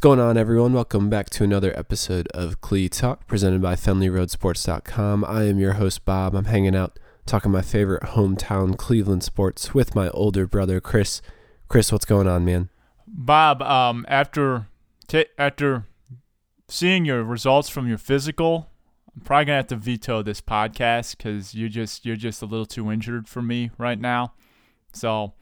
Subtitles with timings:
[0.00, 0.72] What's going on, everyone?
[0.72, 5.26] Welcome back to another episode of Clee Talk, presented by FenleyRoadSports.com.
[5.26, 6.34] I am your host, Bob.
[6.34, 11.20] I'm hanging out talking my favorite hometown Cleveland sports with my older brother, Chris.
[11.68, 12.70] Chris, what's going on, man?
[13.06, 14.68] Bob, um, after
[15.06, 15.84] t- after
[16.66, 18.70] seeing your results from your physical,
[19.14, 22.64] I'm probably gonna have to veto this podcast because you're just you're just a little
[22.64, 24.32] too injured for me right now.
[24.94, 25.34] So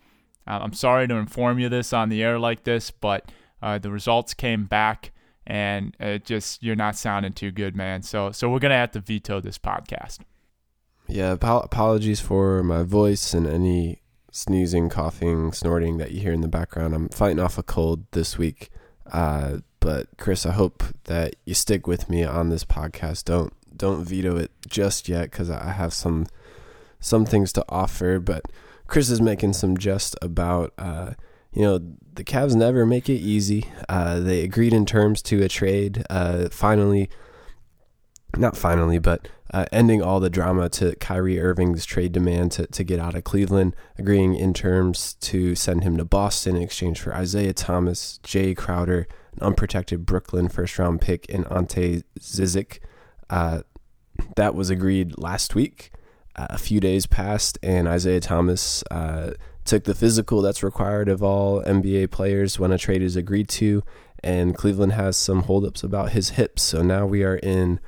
[0.49, 3.31] I'm sorry to inform you this on the air like this, but
[3.63, 5.13] uh, the results came back
[5.47, 8.03] and it just you're not sounding too good, man.
[8.03, 10.19] So so we're gonna have to veto this podcast.
[11.09, 16.43] Yeah, ap- apologies for my voice and any sneezing, coughing, snorting that you hear in
[16.43, 16.95] the background.
[16.95, 18.69] I'm fighting off a cold this week.
[19.11, 23.25] Uh, but Chris, I hope that you stick with me on this podcast.
[23.25, 26.27] Don't don't veto it just yet because I have some
[27.01, 28.19] some things to offer.
[28.19, 28.43] But
[28.87, 31.13] Chris is making some jest about uh,
[31.53, 31.79] you know
[32.19, 33.67] the Cavs never make it easy.
[33.89, 36.05] Uh, they agreed in terms to a trade.
[36.11, 37.09] Uh, finally,
[38.37, 42.83] not finally, but uh, ending all the drama to Kyrie Irving's trade demand to, to
[42.83, 47.15] get out of Cleveland, agreeing in terms to send him to Boston in exchange for
[47.15, 52.81] Isaiah Thomas, Jae Crowder, an unprotected Brooklyn first round pick, and Ante Zizic.
[53.31, 53.63] Uh,
[54.35, 55.93] that was agreed last week.
[56.35, 59.35] Uh, a few days passed, and Isaiah Thomas uh,
[59.69, 63.83] took the physical that's required of all NBA players when a trade is agreed to,
[64.23, 66.63] and Cleveland has some holdups about his hips.
[66.63, 67.79] So now we are in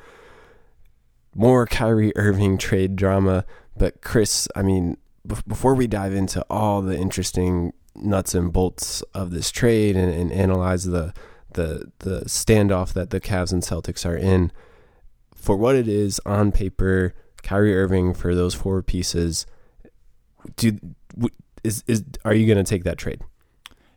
[1.34, 3.44] more Kyrie Irving trade drama.
[3.76, 9.02] But Chris, I mean, b- before we dive into all the interesting nuts and bolts
[9.14, 11.12] of this trade and, and analyze the
[11.54, 14.52] the the standoff that the Cavs and Celtics are in,
[15.34, 19.46] for what it is on paper, Kyrie Irving for those four pieces,
[20.56, 20.78] do
[21.64, 23.22] is is are you going to take that trade?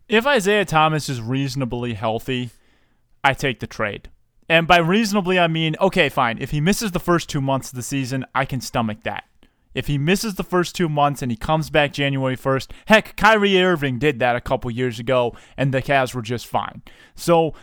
[0.07, 2.51] If Isaiah Thomas is reasonably healthy,
[3.23, 4.09] I take the trade.
[4.49, 6.37] And by reasonably, I mean, okay, fine.
[6.39, 9.23] If he misses the first two months of the season, I can stomach that.
[9.73, 13.61] If he misses the first two months and he comes back January 1st, heck, Kyrie
[13.61, 16.83] Irving did that a couple years ago and the Cavs were just fine.
[17.15, 17.53] So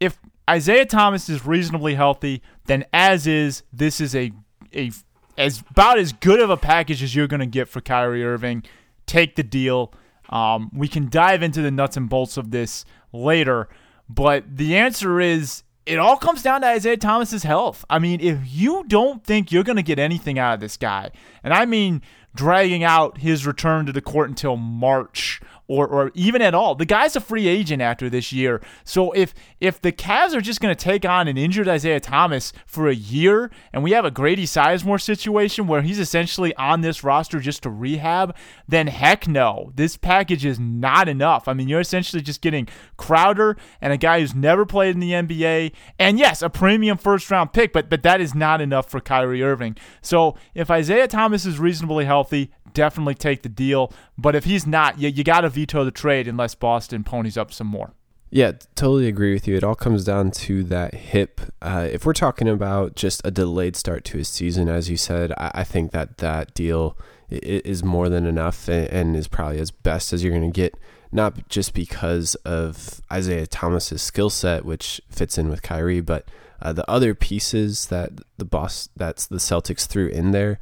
[0.00, 4.32] if Isaiah Thomas is reasonably healthy, then as is, this is a,
[4.74, 4.90] a
[5.38, 8.64] as about as good of a package as you're going to get for Kyrie Irving.
[9.10, 9.92] Take the deal.
[10.28, 13.68] Um, we can dive into the nuts and bolts of this later,
[14.08, 17.84] but the answer is it all comes down to Isaiah Thomas's health.
[17.90, 21.10] I mean, if you don't think you're going to get anything out of this guy,
[21.42, 22.02] and I mean
[22.36, 26.74] dragging out his return to the court until March or, or even at all.
[26.74, 28.60] The guy's a free agent after this year.
[28.82, 32.52] So if if the Cavs are just going to take on an injured Isaiah Thomas
[32.66, 37.04] for a year and we have a Grady Sizemore situation where he's essentially on this
[37.04, 38.34] roster just to rehab,
[38.66, 39.70] then heck no.
[39.76, 41.46] This package is not enough.
[41.46, 42.66] I mean, you're essentially just getting
[42.96, 47.30] Crowder and a guy who's never played in the NBA and yes, a premium first
[47.30, 49.76] round pick, but but that is not enough for Kyrie Irving.
[50.02, 53.92] So if Isaiah Thomas is reasonably healthy, definitely take the deal.
[54.16, 57.52] But if he's not, you, you got to veto the trade unless Boston ponies up
[57.52, 57.92] some more.
[58.32, 59.56] Yeah, totally agree with you.
[59.56, 61.40] It all comes down to that hip.
[61.60, 65.32] Uh, if we're talking about just a delayed start to his season, as you said,
[65.32, 66.96] I, I think that that deal
[67.28, 70.74] is more than enough and, and is probably as best as you're going to get.
[71.12, 76.28] Not just because of Isaiah Thomas's skill set, which fits in with Kyrie, but
[76.62, 80.60] uh, the other pieces that the boss that's the Celtics threw in there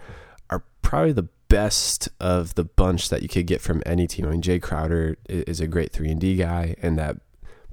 [0.48, 4.26] are probably the best of the bunch that you could get from any team.
[4.26, 7.16] I mean, Jae Crowder is a great three and D guy, and that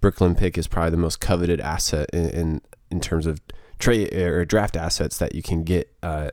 [0.02, 3.42] Brooklyn pick is probably the most coveted asset in in, in terms of
[3.80, 6.30] trade or draft assets that you can get uh,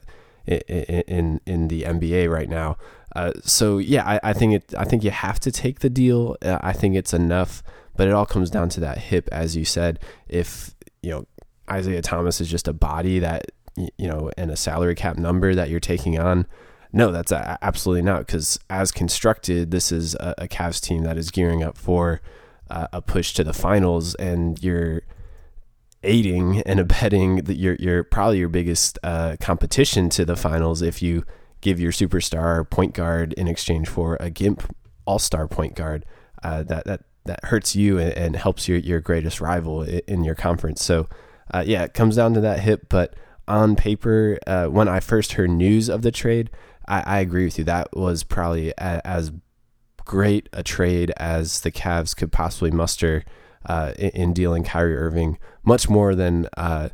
[0.46, 2.76] in, in in the NBA right now.
[3.14, 4.74] Uh, so yeah, I, I, think it.
[4.76, 6.36] I think you have to take the deal.
[6.42, 7.62] Uh, I think it's enough,
[7.96, 9.98] but it all comes down to that hip, as you said.
[10.28, 11.26] If you know
[11.70, 15.68] Isaiah Thomas is just a body that you know and a salary cap number that
[15.68, 16.46] you're taking on
[16.92, 18.26] no, that's absolutely not.
[18.26, 22.20] Because as constructed, this is a, a Cavs team that is gearing up for
[22.70, 25.02] uh, a push to the finals, and you're
[26.02, 31.02] aiding and abetting that you're, you're probably your biggest uh, competition to the finals if
[31.02, 31.24] you
[31.60, 34.74] give your superstar point guard in exchange for a gimp
[35.04, 36.04] all-star point guard
[36.42, 40.34] uh, that that that hurts you and, and, helps your your greatest rival in your
[40.34, 41.08] conference so
[41.54, 43.14] uh, yeah it comes down to that hip but
[43.46, 46.50] on paper uh, when I first heard news of the trade
[46.86, 47.64] I, I agree with you.
[47.64, 49.32] That was probably a, as
[50.04, 53.24] great a trade as the Cavs could possibly muster
[53.66, 56.88] uh, in, in, dealing Kyrie Irving, much more than uh,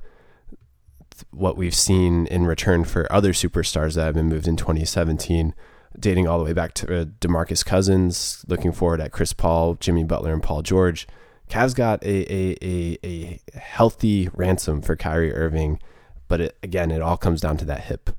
[1.30, 5.54] what we've seen in return for other superstars that have been moved in 2017,
[5.98, 10.04] dating all the way back to uh, DeMarcus Cousins, looking forward at Chris Paul, Jimmy
[10.04, 11.06] Butler, and Paul George.
[11.48, 15.80] Cavs got a a, a, a healthy ransom for Kyrie Irving,
[16.28, 18.10] but it, again, it all comes down to that hip.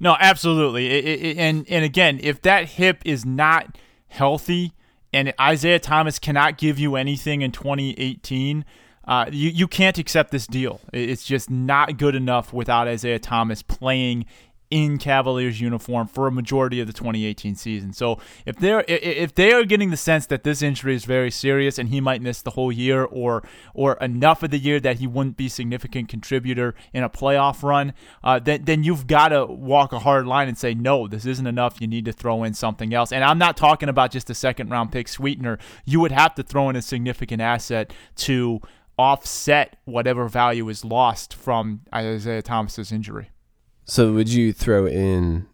[0.00, 0.86] No, absolutely.
[0.86, 3.76] It, it, and and again, if that hip is not
[4.08, 4.72] healthy,
[5.12, 8.64] and Isaiah Thomas cannot give you anything in 2018,
[9.06, 10.80] uh, you you can't accept this deal.
[10.92, 14.26] It's just not good enough without Isaiah Thomas playing
[14.70, 17.92] in Cavaliers uniform for a majority of the 2018 season.
[17.92, 21.78] So if they're if they are getting the sense that this injury is very serious
[21.78, 23.42] and he might miss the whole year or
[23.74, 27.94] or enough of the year that he wouldn't be significant contributor in a playoff run,
[28.22, 31.46] uh, then then you've got to walk a hard line and say no, this isn't
[31.46, 31.80] enough.
[31.80, 33.12] You need to throw in something else.
[33.12, 35.58] And I'm not talking about just a second round pick sweetener.
[35.84, 38.60] You would have to throw in a significant asset to
[38.98, 43.30] offset whatever value is lost from Isaiah Thomas's injury.
[43.88, 45.46] So would you throw in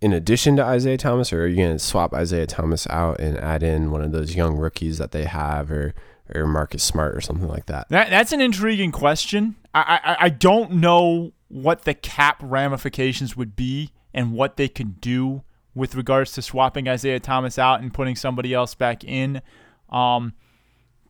[0.00, 3.38] in addition to Isaiah Thomas, or are you going to swap Isaiah Thomas out and
[3.38, 5.94] add in one of those young rookies that they have, or
[6.34, 7.88] or Marcus Smart or something like that?
[7.90, 9.54] that that's an intriguing question.
[9.72, 15.00] I, I I don't know what the cap ramifications would be and what they could
[15.00, 19.42] do with regards to swapping Isaiah Thomas out and putting somebody else back in.
[19.90, 20.32] Um,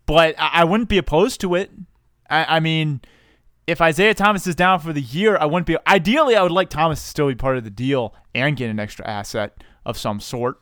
[0.05, 1.71] but I, I wouldn't be opposed to it.
[2.29, 3.01] I, I mean
[3.67, 5.77] if Isaiah Thomas is down for the year, I wouldn't be.
[5.87, 8.79] Ideally, I would like Thomas to still be part of the deal and get an
[8.79, 10.61] extra asset of some sort.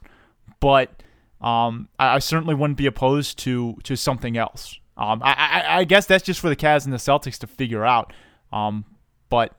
[0.60, 1.02] But
[1.40, 4.78] um, I, I, certainly wouldn't be opposed to to something else.
[4.96, 7.84] Um, I, I, I, guess that's just for the Cavs and the Celtics to figure
[7.84, 8.12] out.
[8.52, 8.84] Um,
[9.28, 9.54] but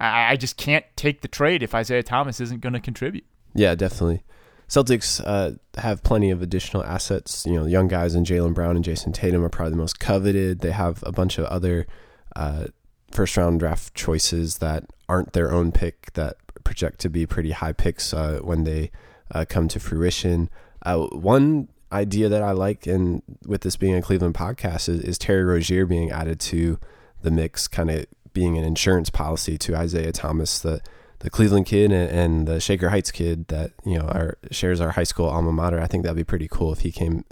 [0.00, 3.24] I, I just can't take the trade if Isaiah Thomas isn't going to contribute.
[3.54, 4.24] Yeah, definitely.
[4.68, 7.46] Celtics uh, have plenty of additional assets.
[7.46, 10.60] You know, young guys and Jaylen Brown and Jayson Tatum are probably the most coveted.
[10.60, 11.86] They have a bunch of other
[12.36, 12.66] uh,
[13.10, 17.72] first round draft choices that aren't their own pick that project to be pretty high
[17.72, 18.90] picks uh, when they
[19.32, 20.50] uh, come to fruition.
[20.82, 25.18] Uh, one idea that I like, and with this being a Cleveland podcast, is, is
[25.18, 26.78] Terry Rozier being added to
[27.22, 30.80] the mix, kind of being an insurance policy to Isaiah Thomas, the
[31.20, 34.90] the Cleveland kid and, and the Shaker Heights kid that you know our, shares our
[34.90, 35.80] high school alma mater.
[35.80, 37.24] I think that'd be pretty cool if he came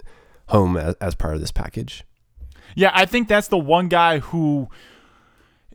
[0.47, 2.03] home as, as part of this package.
[2.75, 4.67] Yeah, I think that's the one guy who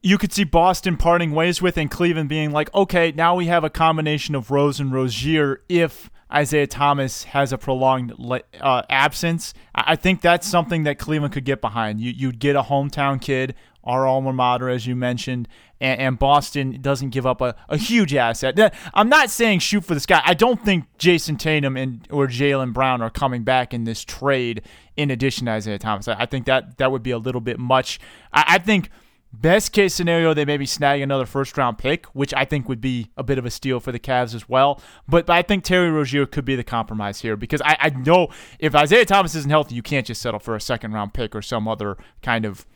[0.02, 3.64] you could see Boston parting ways with and Cleveland being like, okay, now we have
[3.64, 8.12] a combination of Rose and Rozier if Isaiah Thomas has a prolonged
[8.60, 9.54] uh, absence.
[9.74, 12.00] I think that's something that Cleveland could get behind.
[12.00, 15.48] You, you'd get a hometown kid, our alma mater, as you mentioned,
[15.80, 18.74] and, Boston doesn't give up a, a, huge asset.
[18.92, 20.20] I'm not saying shoot for the sky.
[20.24, 24.62] I don't think Jayson Tatum and or Jaylen Brown are coming back in this trade
[24.96, 26.08] in addition to Isaiah Thomas.
[26.08, 28.00] I, I think that that would be a little bit much.
[28.32, 28.90] I, I think–
[29.30, 33.10] Best case scenario, they maybe snag another first round pick, which I think would be
[33.16, 34.80] a bit of a steal for the Cavs as well.
[35.06, 38.28] But, but I think Terry Rozier could be the compromise here because I, I know
[38.58, 41.42] if Isaiah Thomas isn't healthy, you can't just settle for a second round pick or
[41.42, 42.66] some other kind of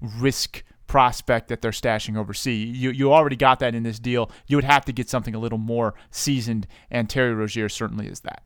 [0.00, 2.76] risk prospect that they're stashing overseas.
[2.76, 4.30] You you already got that in this deal.
[4.46, 8.20] You would have to get something a little more seasoned, and Terry Rozier certainly is
[8.20, 8.42] that.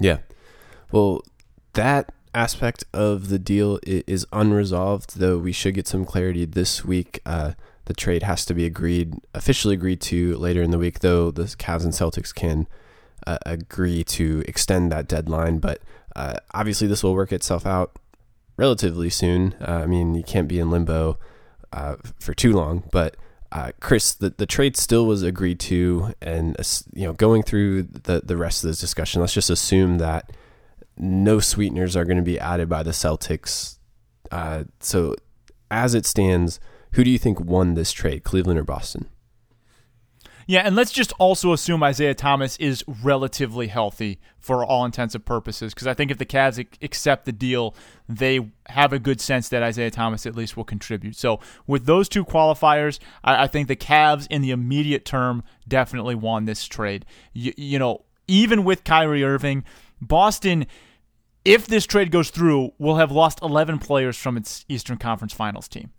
[0.00, 0.18] Yeah.
[0.90, 1.22] Well,
[1.74, 7.20] that aspect of the deal is unresolved, though we should get some clarity this week.
[7.26, 7.52] Uh,
[7.86, 11.44] the trade has to be agreed, officially agreed to later in the week, though the
[11.44, 12.68] Cavs and Celtics can
[13.26, 15.58] uh, agree to extend that deadline.
[15.58, 15.80] But
[16.14, 17.96] uh, obviously, this will work itself out
[18.56, 19.54] relatively soon.
[19.60, 21.18] Uh, I mean, you can't be in limbo
[21.72, 23.16] uh, for too long, but.
[23.52, 26.56] Uh, Chris, the, the trade still was agreed to, and
[26.94, 30.30] you know, going through the the rest of this discussion, let's just assume that
[30.96, 33.78] no sweeteners are going to be added by the Celtics.
[34.30, 35.14] Uh, so,
[35.70, 36.60] as it stands,
[36.92, 39.08] who do you think won this trade, Cleveland or Boston?
[40.46, 45.24] Yeah, and let's just also assume Isaiah Thomas is relatively healthy for all intents and
[45.24, 47.72] purposes, because I think if the Cavs accept the deal,
[48.08, 51.14] they have a good sense that Isaiah Thomas at least will contribute.
[51.14, 56.16] So, with those two qualifiers, I, I think the Cavs in the immediate term definitely
[56.16, 57.06] won this trade.
[57.32, 59.62] You, you know, even with Kyrie Irving,
[60.00, 60.66] Boston
[61.44, 65.68] if this trade goes through, will have lost 11 players from its Eastern Conference Finals
[65.68, 65.90] team.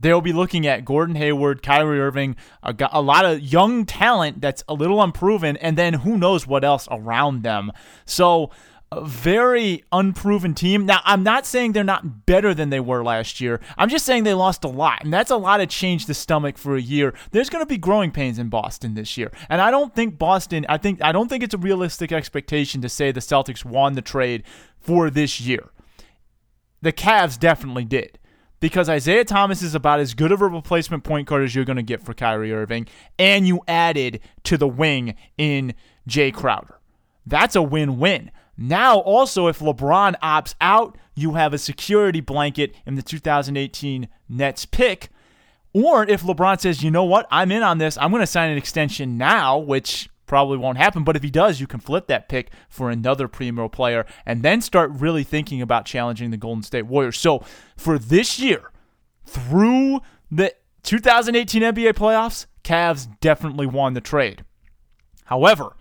[0.00, 4.62] They'll be looking at Gordon Hayward, Kyrie Irving, a, a, lot of young talent that's
[4.68, 7.72] a little unproven, and then who knows what else around them.
[8.04, 8.50] So
[8.90, 10.86] a very unproven team.
[10.86, 13.60] Now, I'm not saying they're not better than they were last year.
[13.76, 16.56] I'm just saying they lost a lot, and that's a lot of change the stomach
[16.56, 17.14] for a year.
[17.30, 20.64] There's going to be growing pains in Boston this year, and I don't think Boston.
[20.68, 24.02] I think I don't think it's a realistic expectation to say the Celtics won the
[24.02, 24.44] trade
[24.80, 25.70] for this year.
[26.80, 28.18] The Cavs definitely did.
[28.60, 31.76] Because Isaiah Thomas is about as good of a replacement point guard as you're going
[31.76, 35.74] to get for Kyrie Irving, and you added to the wing in
[36.08, 36.80] Jae Crowder.
[37.24, 38.32] That's a win win.
[38.60, 44.66] Now, also, if LeBron opts out, you have a security blanket in the 2018 Nets
[44.66, 45.10] pick.
[45.72, 48.50] Or if LeBron says, you know what, I'm in on this, I'm going to sign
[48.50, 51.04] an extension now, which probably won't happen.
[51.04, 54.60] But if he does, you can flip that pick for another primo player and then
[54.60, 57.18] start really thinking about challenging the Golden State Warriors.
[57.18, 57.44] So
[57.76, 58.72] for this year,
[59.24, 60.00] through
[60.30, 64.44] the 2018 NBA playoffs, Cavs definitely won the trade.
[65.26, 65.76] However,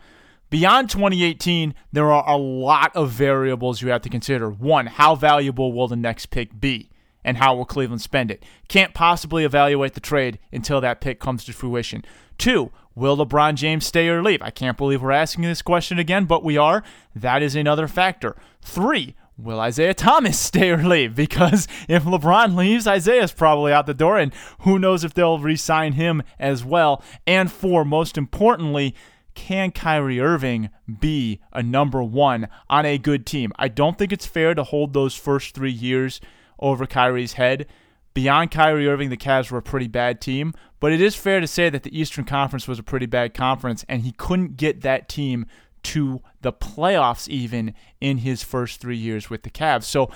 [0.49, 4.49] beyond 2018, there are a lot of variables you have to consider.
[4.49, 6.89] One, how valuable will the next pick be?
[7.23, 8.43] And how will Cleveland spend it?
[8.69, 12.05] Can't possibly evaluate the trade until that pick comes to fruition.
[12.37, 14.41] Two, will LeBron James stay or leave?
[14.41, 16.83] I can't believe we're asking this question again, but we are.
[17.13, 18.37] That is another factor.
[18.61, 21.15] Three, will Isaiah Thomas stay or leave?
[21.15, 25.55] Because if LeBron leaves, Isaiah's probably out the door, and who knows if they'll re
[25.55, 27.03] sign him as well.
[27.25, 28.95] And four, most importantly,
[29.37, 33.53] can Kyrie Irving be a number one on a good team?
[33.55, 36.19] I don't think it's fair to hold those first three years
[36.57, 37.67] over Kyrie's head.
[38.15, 41.45] Beyond Kyrie Irving, the Cavs were a pretty bad team, but it is fair to
[41.45, 45.07] say that the Eastern Conference was a pretty bad conference, and he couldn't get that
[45.07, 45.45] team
[45.83, 49.83] to the playoffs even in his first three years with the Cavs.
[49.83, 50.09] So,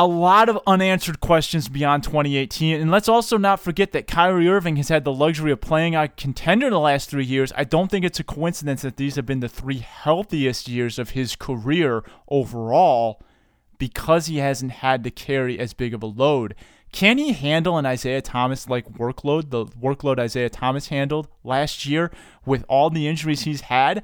[0.00, 2.80] a lot of unanswered questions beyond 2018.
[2.80, 6.08] And let's also not forget that Kyrie Irving has had the luxury of playing a
[6.08, 7.52] contender the last three years.
[7.54, 11.10] I don't think it's a coincidence that these have been the three healthiest years of
[11.10, 13.20] his career overall
[13.76, 16.54] because he hasn't had to carry as big of a load.
[16.92, 22.10] Can he handle an Isaiah Thomas like workload, the workload Isaiah Thomas handled last year
[22.46, 24.02] with all the injuries he's had?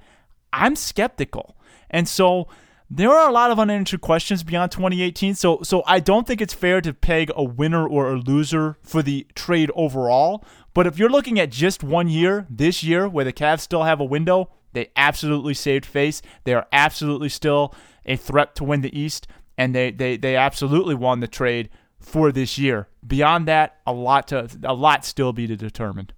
[0.53, 1.57] I'm skeptical.
[1.89, 2.49] And so
[2.89, 5.35] there are a lot of unanswered questions beyond 2018.
[5.35, 9.03] So so I don't think it's fair to peg a winner or a loser for
[9.03, 10.45] the trade overall.
[10.75, 13.99] But if you're looking at just one year, this year, where the Cavs still have
[13.99, 16.21] a window, they absolutely saved face.
[16.45, 17.75] They are absolutely still
[18.05, 19.27] a threat to win the East,
[19.57, 22.89] and they they they absolutely won the trade for this year.
[23.07, 26.11] Beyond that, a lot to a lot still be to determine.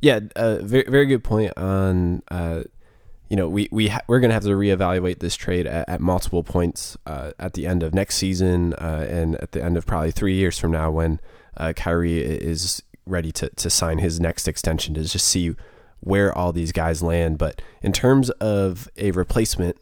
[0.00, 2.22] Yeah, uh, very very good point on.
[2.28, 2.64] Uh,
[3.28, 6.00] you know, we we ha- we're going to have to reevaluate this trade at, at
[6.00, 9.86] multiple points uh, at the end of next season uh, and at the end of
[9.86, 11.20] probably three years from now when
[11.56, 15.54] uh, Kyrie is ready to to sign his next extension to just see
[16.00, 17.38] where all these guys land.
[17.38, 19.76] But in terms of a replacement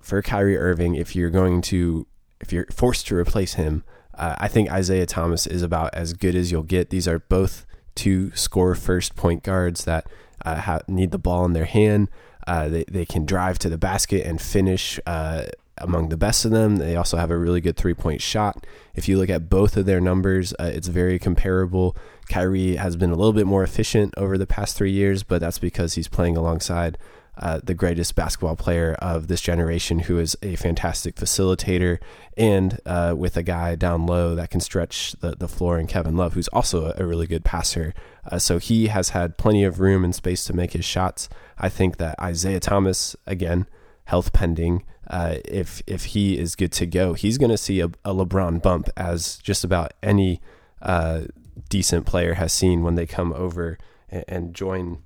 [0.00, 2.06] for Kyrie Irving, if you're going to
[2.40, 6.34] if you're forced to replace him, uh, I think Isaiah Thomas is about as good
[6.34, 6.90] as you'll get.
[6.90, 7.64] These are both
[7.94, 10.06] two score first point guards that
[10.44, 12.08] uh, need the ball in their hand.
[12.46, 15.44] Uh, they, they can drive to the basket and finish uh,
[15.78, 16.76] among the best of them.
[16.76, 18.66] They also have a really good three point shot.
[18.94, 21.96] If you look at both of their numbers, uh, it's very comparable.
[22.28, 25.58] Kyrie has been a little bit more efficient over the past three years, but that's
[25.58, 26.98] because he's playing alongside
[27.38, 31.98] uh, the greatest basketball player of this generation, who is a fantastic facilitator,
[32.36, 36.16] and uh, with a guy down low that can stretch the, the floor, and Kevin
[36.16, 37.92] Love, who's also a really good passer.
[38.30, 41.28] Uh, so he has had plenty of room and space to make his shots.
[41.58, 43.66] I think that Isaiah Thomas, again,
[44.04, 47.86] health pending, uh, if if he is good to go, he's going to see a,
[48.04, 50.40] a, LeBron bump as just about any
[50.82, 51.22] uh,
[51.68, 53.78] decent player has seen when they come over
[54.08, 55.02] and, and join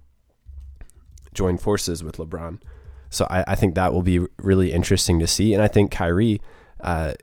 [1.34, 2.60] join forces with LeBron.
[3.10, 5.52] So I, I, think that will be really interesting to see.
[5.52, 6.40] And I think Kyrie,
[6.80, 7.14] uh,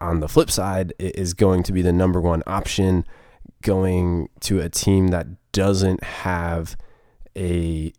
[0.00, 3.04] on the flip side, is going to be the number one option
[3.62, 6.76] going to a team that doesn't have
[7.36, 7.92] a,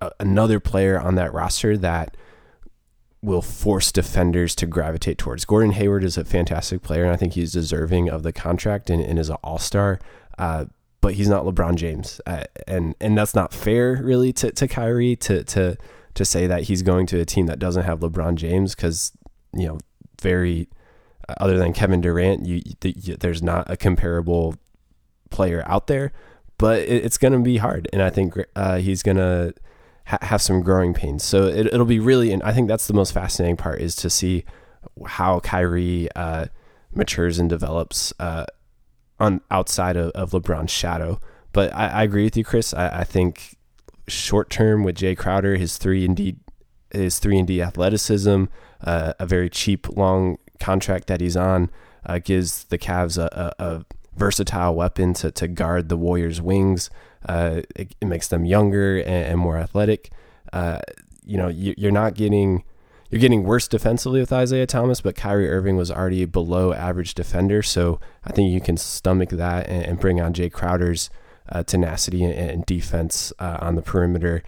[0.00, 2.16] a another player on that roster that
[3.20, 5.44] will force defenders to gravitate towards.
[5.44, 9.02] Gordon Hayward is a fantastic player, and I think he's deserving of the contract and,
[9.02, 9.98] and is an all star.
[10.38, 10.66] Uh,
[11.00, 15.16] but he's not LeBron James, uh, and and that's not fair, really, to, to Kyrie
[15.16, 15.76] to to
[16.14, 19.12] to say that he's going to a team that doesn't have LeBron James because
[19.54, 19.78] you know
[20.20, 20.68] very
[21.38, 24.56] other than Kevin Durant, you, you, there's not a comparable
[25.30, 26.12] player out there.
[26.56, 29.54] But it, it's going to be hard, and I think uh, he's going to
[30.06, 31.22] ha- have some growing pains.
[31.22, 34.10] So it, will be really, and I think that's the most fascinating part is to
[34.10, 34.44] see
[35.06, 36.46] how Kyrie uh,
[36.92, 38.46] matures and develops uh,
[39.20, 41.20] on outside of, of LeBron's shadow.
[41.52, 42.74] But I, I agree with you, Chris.
[42.74, 43.56] I, I think
[44.08, 46.36] short term with Jae Crowder, his three and D,
[46.90, 48.44] his three and D athleticism,
[48.80, 51.70] uh, a very cheap long contract that he's on,
[52.06, 53.84] uh, gives the Cavs a, a, a,
[54.16, 56.90] versatile weapon to, to guard the Warriors' wings.
[57.28, 60.10] Uh, it, it, makes them younger and, and more athletic.
[60.52, 60.80] Uh,
[61.24, 62.64] you know, you, you're not getting
[63.10, 67.62] you're getting worse defensively with Isaiah Thomas, but Kyrie Irving was already below average defender.
[67.62, 71.08] So I think you can stomach that and, and bring on Jae Crowder's
[71.48, 74.42] uh, tenacity and, and defense uh, on the perimeter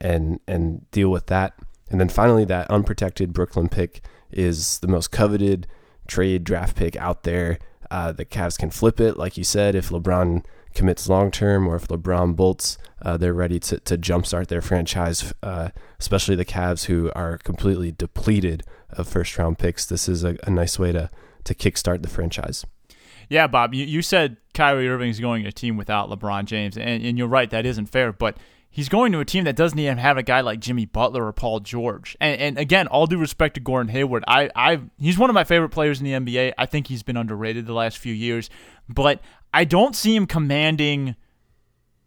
[0.00, 1.54] and, and deal with that.
[1.90, 5.66] and then finally, that unprotected Brooklyn pick is the most coveted
[6.06, 7.58] trade draft pick out there.
[7.90, 11.76] Uh, the Cavs can flip it, like you said, if LeBron commits long term or
[11.76, 16.84] if LeBron bolts, uh, they're ready to, to jumpstart their franchise, uh, especially the Cavs
[16.84, 19.86] who are completely depleted of first round picks.
[19.86, 21.10] This is a, a nice way to,
[21.44, 22.64] to kickstart the franchise.
[23.28, 26.76] Yeah, Bob, you, you said Kyrie Irving is going to a team without LeBron James,
[26.76, 28.36] and, and you're right, that isn't fair, but
[28.76, 31.32] he's going to a team that doesn't even have a guy like Jimmy Butler or
[31.32, 32.14] Paul George.
[32.20, 35.44] And, and again, all due respect to Gordon Hayward, I, I he's one of my
[35.44, 36.52] favorite players in the NBA.
[36.58, 38.50] I think he's been underrated the last few years,
[38.86, 39.20] but
[39.54, 41.16] I don't see him commanding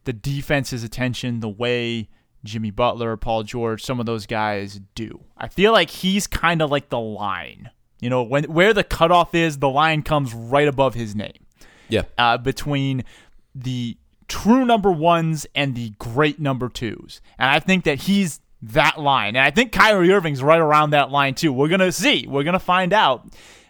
[0.04, 2.08] the defense's attention the way
[2.44, 5.26] Jimmy Butler, or Paul George, some of those guys do.
[5.36, 9.36] I feel like he's kind of like the line you know, when where the cutoff
[9.36, 11.46] is, the line comes right above his name.
[11.90, 12.04] Yeah.
[12.18, 13.04] Uh, between
[13.54, 13.98] the
[14.30, 17.22] true number ones and the great number twos.
[17.38, 19.36] And I think that he's that line.
[19.36, 21.52] And I think Kyrie Irving's right around that line too.
[21.52, 22.26] We're going to see.
[22.28, 23.28] We're going to find out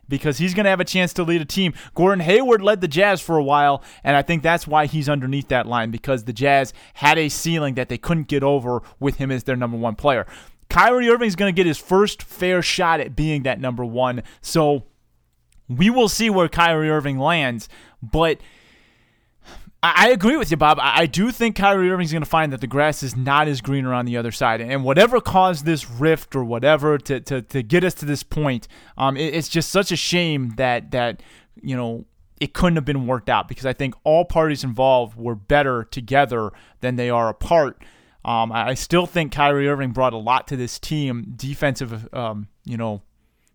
[0.07, 1.73] because he's going to have a chance to lead a team.
[1.93, 5.47] Gordon Hayward led the Jazz for a while, and I think that's why he's underneath
[5.49, 9.31] that line because the Jazz had a ceiling that they couldn't get over with him
[9.31, 10.25] as their number one player.
[10.69, 14.23] Kyrie Irving is going to get his first fair shot at being that number one.
[14.41, 14.83] So
[15.67, 17.69] we will see where Kyrie Irving lands.
[18.01, 18.39] But
[19.81, 20.77] I agree with you, Bob.
[20.81, 23.61] I do think Kyrie Irving is going to find that the grass is not as
[23.61, 24.59] greener on the other side.
[24.59, 28.67] And whatever caused this rift or whatever to, to, to get us to this point,
[28.97, 31.23] um, it, it's just such a shame that, that,
[31.61, 32.03] you know,
[32.41, 36.51] it couldn't have been worked out because I think all parties involved were better together
[36.81, 37.81] than they are apart.
[38.25, 42.75] Um, I still think Kyrie Irving brought a lot to this team, defensive, um, you
[42.75, 43.01] know,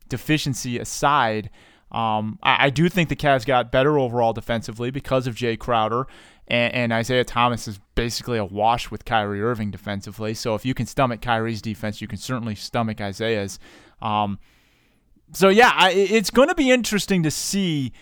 [0.09, 1.51] deficiency aside.
[1.95, 6.09] Um, I, I, do think the Cavs got better overall defensively because of Jae Crowder,
[6.49, 10.35] and, and, Isaiah Thomas is basically a wash with Kyrie Irving defensively.
[10.35, 13.61] So if you can stomach Kyrie's defense, you can certainly stomach Isaiah's.
[14.03, 14.41] Um,
[15.33, 17.93] so yeah, I, it's going to be interesting to see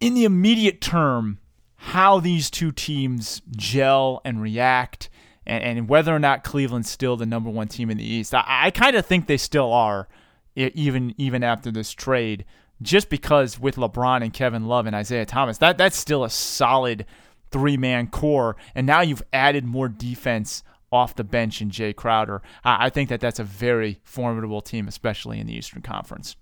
[0.00, 1.38] in the immediate term
[1.76, 5.10] how these two teams gel and react
[5.46, 8.34] and, and whether or not Cleveland's still the number one team in the East.
[8.34, 10.08] I, I kind of think they still are,
[10.54, 12.46] even even after this trade,
[12.82, 17.06] just because with LeBron and Kevin Love and Isaiah Thomas, that that's still a solid
[17.50, 20.62] three man core, and now you've added more defense
[20.92, 22.42] off the bench in Jae Crowder.
[22.64, 26.36] I, I think that that's a very formidable team, especially in the Eastern Conference.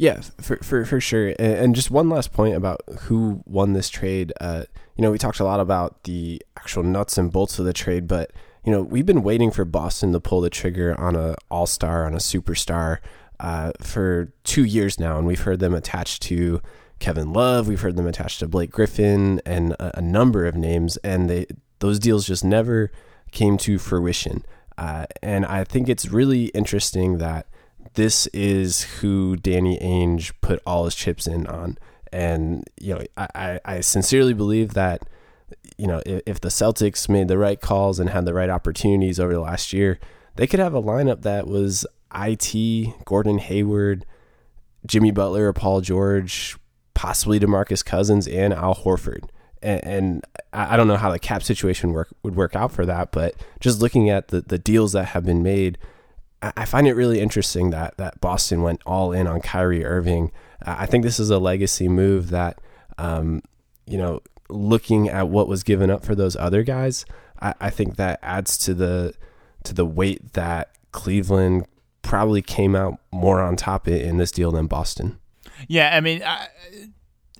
[0.00, 1.34] Yeah, for for for sure.
[1.38, 4.32] And, just one last point about who won this trade.
[4.40, 4.64] Uh,
[4.96, 8.08] you know, we talked a lot about the actual nuts and bolts of the trade,
[8.08, 8.32] but
[8.64, 12.06] you know, we've been waiting for Boston to pull the trigger on a all star,
[12.06, 13.00] on a superstar,
[13.40, 16.60] uh, for two years now, and we've heard them attached to
[16.98, 20.96] Kevin Love, we've heard them attached to Blake Griffin, and a, a number of names,
[20.98, 21.46] and they
[21.78, 22.92] those deals just never
[23.32, 24.44] came to fruition.
[24.76, 27.46] Uh, and I think it's really interesting that
[27.94, 31.78] this is who Danny Ainge put all his chips in on.
[32.12, 35.02] And, you know, I, I sincerely believe that,
[35.76, 39.20] you know, if, if the Celtics made the right calls and had the right opportunities
[39.20, 39.98] over the last year,
[40.36, 44.06] they could have a lineup that was IT, Gordon Hayward,
[44.86, 46.56] Jimmy Butler, or Paul George,
[46.94, 49.28] possibly DeMarcus Cousins, and Al Horford.
[49.62, 53.12] And, and I don't know how the cap situation work would work out for that,
[53.12, 55.78] but just looking at the, the deals that have been made–
[56.42, 60.32] I find it really interesting that that Boston went all in on Kyrie Irving.
[60.62, 62.60] I think this is a legacy move that,
[62.96, 63.42] um,
[63.86, 67.04] you know, looking at what was given up for those other guys,
[67.40, 69.14] I, I, think that adds to the
[69.64, 71.66] to the weight that Cleveland
[72.02, 75.18] probably came out more on top in this deal than Boston.
[75.68, 76.48] Yeah, I mean, I,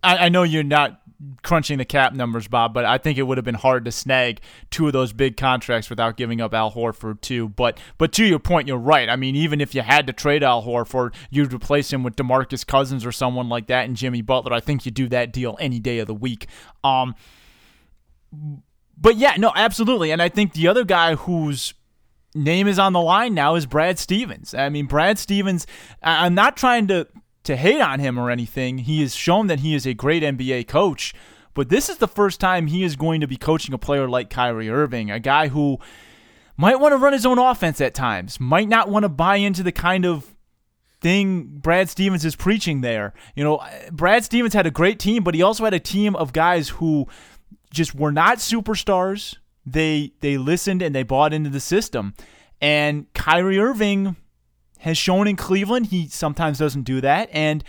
[0.03, 1.01] I know you're not
[1.43, 4.41] crunching the cap numbers, Bob, but I think it would have been hard to snag
[4.71, 7.51] two of those big contracts without giving up Al Horford too.
[7.51, 9.09] But but to your point, you're right.
[9.09, 12.67] I mean, even if you had to trade Al Horford, you'd replace him with DeMarcus
[12.67, 14.53] Cousins or someone like that and Jimmy Butler.
[14.53, 16.47] I think you do that deal any day of the week.
[16.83, 17.15] Um
[18.97, 20.11] but yeah, no, absolutely.
[20.11, 21.75] And I think the other guy whose
[22.35, 24.55] name is on the line now is Brad Stevens.
[24.55, 25.67] I mean, Brad Stevens,
[26.03, 27.07] I'm not trying to
[27.45, 28.79] to hate on him or anything.
[28.79, 31.15] He has shown that he is a great NBA coach,
[31.55, 34.31] but this is the first time he is going to be coaching a player like
[34.31, 35.79] Kyrie Irving, a guy who
[36.57, 39.63] might want to run his own offense at times, might not want to buy into
[39.63, 40.35] the kind of
[41.01, 43.15] thing Brad Stevens is preaching there.
[43.35, 46.35] You know, Brad Stevens had a great team, but he also had a team of
[46.35, 47.07] guys who
[47.73, 49.37] just were not superstars.
[49.67, 52.15] They they listened and they bought into the system.
[52.61, 54.17] And Kyrie Irving
[54.81, 57.29] has shown in Cleveland he sometimes doesn't do that.
[57.33, 57.63] And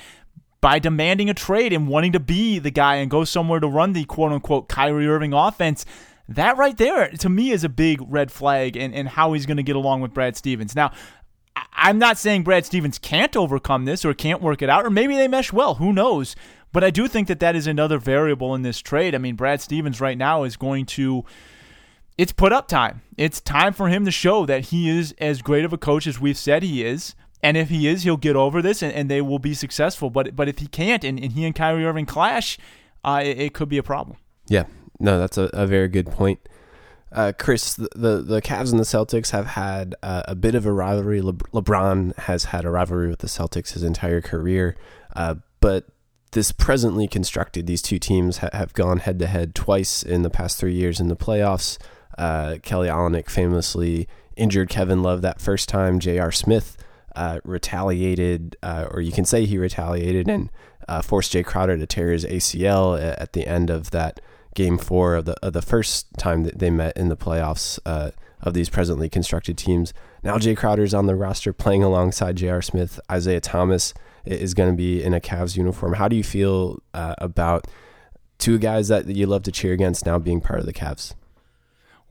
[0.61, 3.93] by demanding a trade and wanting to be the guy and go somewhere to run
[3.93, 5.85] the quote unquote Kyrie Irving offense,
[6.29, 9.57] that right there to me is a big red flag and, and how he's going
[9.57, 10.75] to get along with Brad Stevens.
[10.75, 10.91] Now,
[11.73, 15.15] I'm not saying Brad Stevens can't overcome this or can't work it out, or maybe
[15.15, 15.75] they mesh well.
[15.75, 16.35] Who knows?
[16.71, 19.13] But I do think that that is another variable in this trade.
[19.13, 21.25] I mean, Brad Stevens right now is going to.
[22.17, 23.01] It's put up time.
[23.17, 26.19] It's time for him to show that he is as great of a coach as
[26.19, 27.15] we've said he is.
[27.43, 30.09] And if he is, he'll get over this and, and they will be successful.
[30.09, 32.57] But but if he can't and, and he and Kyrie Irving clash,
[33.03, 34.17] uh, it, it, could be a problem.
[34.47, 34.65] Yeah,
[34.99, 36.39] no, that's a, a very good point.
[37.11, 40.65] Uh, Chris, the, the, the Cavs and the Celtics have had uh, a bit of
[40.65, 41.21] a rivalry.
[41.21, 44.77] Le- LeBron has had a rivalry with the Celtics his entire career,
[45.15, 45.87] uh, but
[46.31, 50.29] this presently constructed, these two teams ha- have gone head to head twice in the
[50.29, 51.77] past three years in the playoffs.
[52.17, 55.99] Uh, Kelly Olynyk famously injured Kevin Love that first time.
[55.99, 56.31] J.R.
[56.31, 56.77] Smith
[57.15, 60.49] uh, retaliated, uh, or you can say he retaliated and
[60.87, 64.19] uh, forced Jae Crowder to tear his ACL at the end of that
[64.53, 68.11] game four of the of the first time that they met in the playoffs uh,
[68.41, 69.93] of these presently constructed teams.
[70.23, 72.61] Now Jae Crowder's on the roster playing alongside J.R.
[72.61, 72.99] Smith.
[73.09, 73.93] Isaiah Thomas
[74.25, 75.93] is going to be in a Cavs uniform.
[75.93, 77.65] How do you feel uh, about
[78.37, 81.13] two guys that you love to cheer against now being part of the Cavs?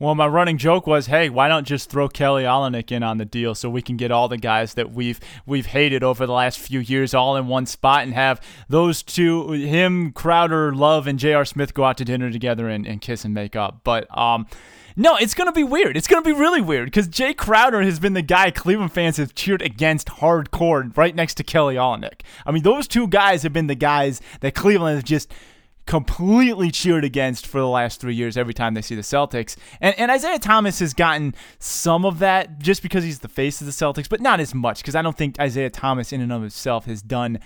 [0.01, 3.23] Well, my running joke was, hey, why don't just throw Kelly Olynyk in on the
[3.23, 6.57] deal so we can get all the guys that we've we've hated over the last
[6.57, 11.45] few years all in one spot and have those two, him, Crowder, Love, and J.R.
[11.45, 13.81] Smith go out to dinner together and, and kiss and make up.
[13.83, 14.47] But um,
[14.95, 15.95] no, it's going to be weird.
[15.95, 19.17] It's going to be really weird because Jae Crowder has been the guy Cleveland fans
[19.17, 22.21] have cheered against hardcore right next to Kelly Olynyk.
[22.43, 25.31] I mean, those two guys have been the guys that Cleveland has just–
[25.85, 29.55] completely cheered against for the last three years every time they see the Celtics.
[29.79, 33.67] And, and Isaiah Thomas has gotten some of that just because he's the face of
[33.67, 36.41] the Celtics, but not as much because I don't think Isaiah Thomas in and of
[36.41, 37.39] himself has done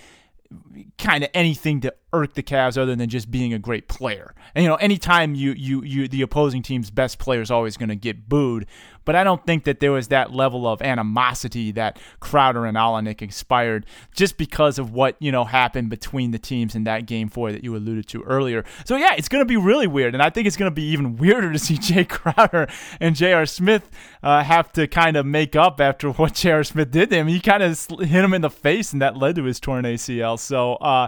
[0.98, 4.34] kind of anything to irk the Cavs other than just being a great player.
[4.54, 7.90] And you know, anytime you you you the opposing team's best player is always going
[7.90, 8.66] to get booed,
[9.06, 13.22] but I don't think that there was that level of animosity that Crowder and Olynyk
[13.22, 17.52] inspired just because of what you know happened between the teams in that game four
[17.52, 18.66] that you alluded to earlier.
[18.86, 20.88] So yeah, it's going to be really weird, and I think it's going to be
[20.90, 22.68] even weirder to see Jae Crowder
[23.00, 23.46] and J.R.
[23.46, 23.90] Smith
[24.24, 26.64] uh, have to kind of make up after what J.R.
[26.64, 27.28] Smith did to him.
[27.28, 30.40] He kind of hit him in the face, and that led to his torn ACL.
[30.40, 30.76] So.
[30.76, 31.08] Uh,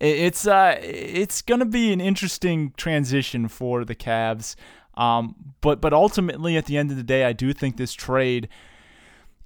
[0.00, 4.56] it's uh it's gonna be an interesting transition for the Cavs.
[4.94, 8.48] Um, but but ultimately, at the end of the day, I do think this trade,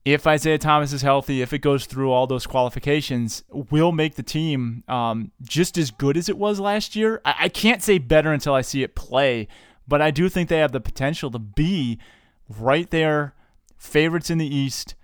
[0.04, 4.22] if Isaiah Thomas is healthy, if it goes through all those qualifications, will make the
[4.22, 7.20] team um, just as good as it was last year.
[7.24, 9.48] I, I can't say better until I see it play,
[9.86, 11.98] but I do think they have the potential to be
[12.48, 13.34] right there,
[13.76, 14.94] favorites in the East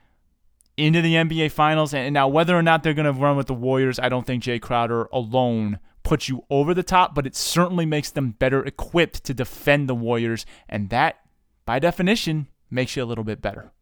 [0.77, 1.95] into the NBA Finals.
[1.95, 4.43] And now, whether or not they're going to run with the Warriors, I don't think
[4.43, 9.25] Jae Crowder alone puts you over the top, but it certainly makes them better equipped
[9.25, 10.45] to defend the Warriors.
[10.69, 11.21] And that,
[11.65, 13.73] by definition, makes you a little bit better.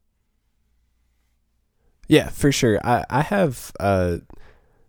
[2.09, 2.81] Yeah, for sure.
[2.85, 4.19] I, I have, uh,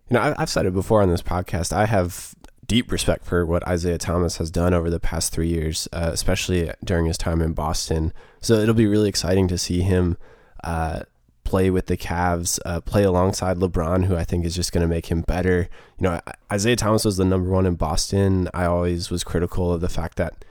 [0.08, 1.72] you know, I, I've said it before on this podcast.
[1.72, 2.34] I have
[2.66, 6.70] deep respect for what Isaiah Thomas has done over the past three years, uh, especially
[6.82, 8.12] during his time in Boston.
[8.40, 10.16] So it'll be really exciting to see him
[10.62, 11.00] uh,
[11.44, 14.88] play with the Cavs, uh, play alongside LeBron, who I think is just going to
[14.88, 15.68] make him better.
[15.98, 18.48] You know, Isaiah Thomas was the number one in Boston.
[18.52, 20.44] I always was critical of the fact that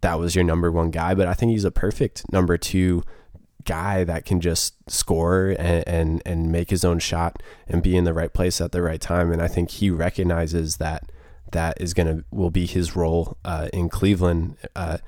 [0.00, 3.02] that was your number one guy, but I think he's a perfect number two
[3.64, 8.04] guy that can just score and, and, and make his own shot and be in
[8.04, 9.30] the right place at the right time.
[9.30, 11.10] And I think he recognizes that
[11.52, 14.56] that is going to will be his role uh, in Cleveland.
[14.74, 14.98] Uh,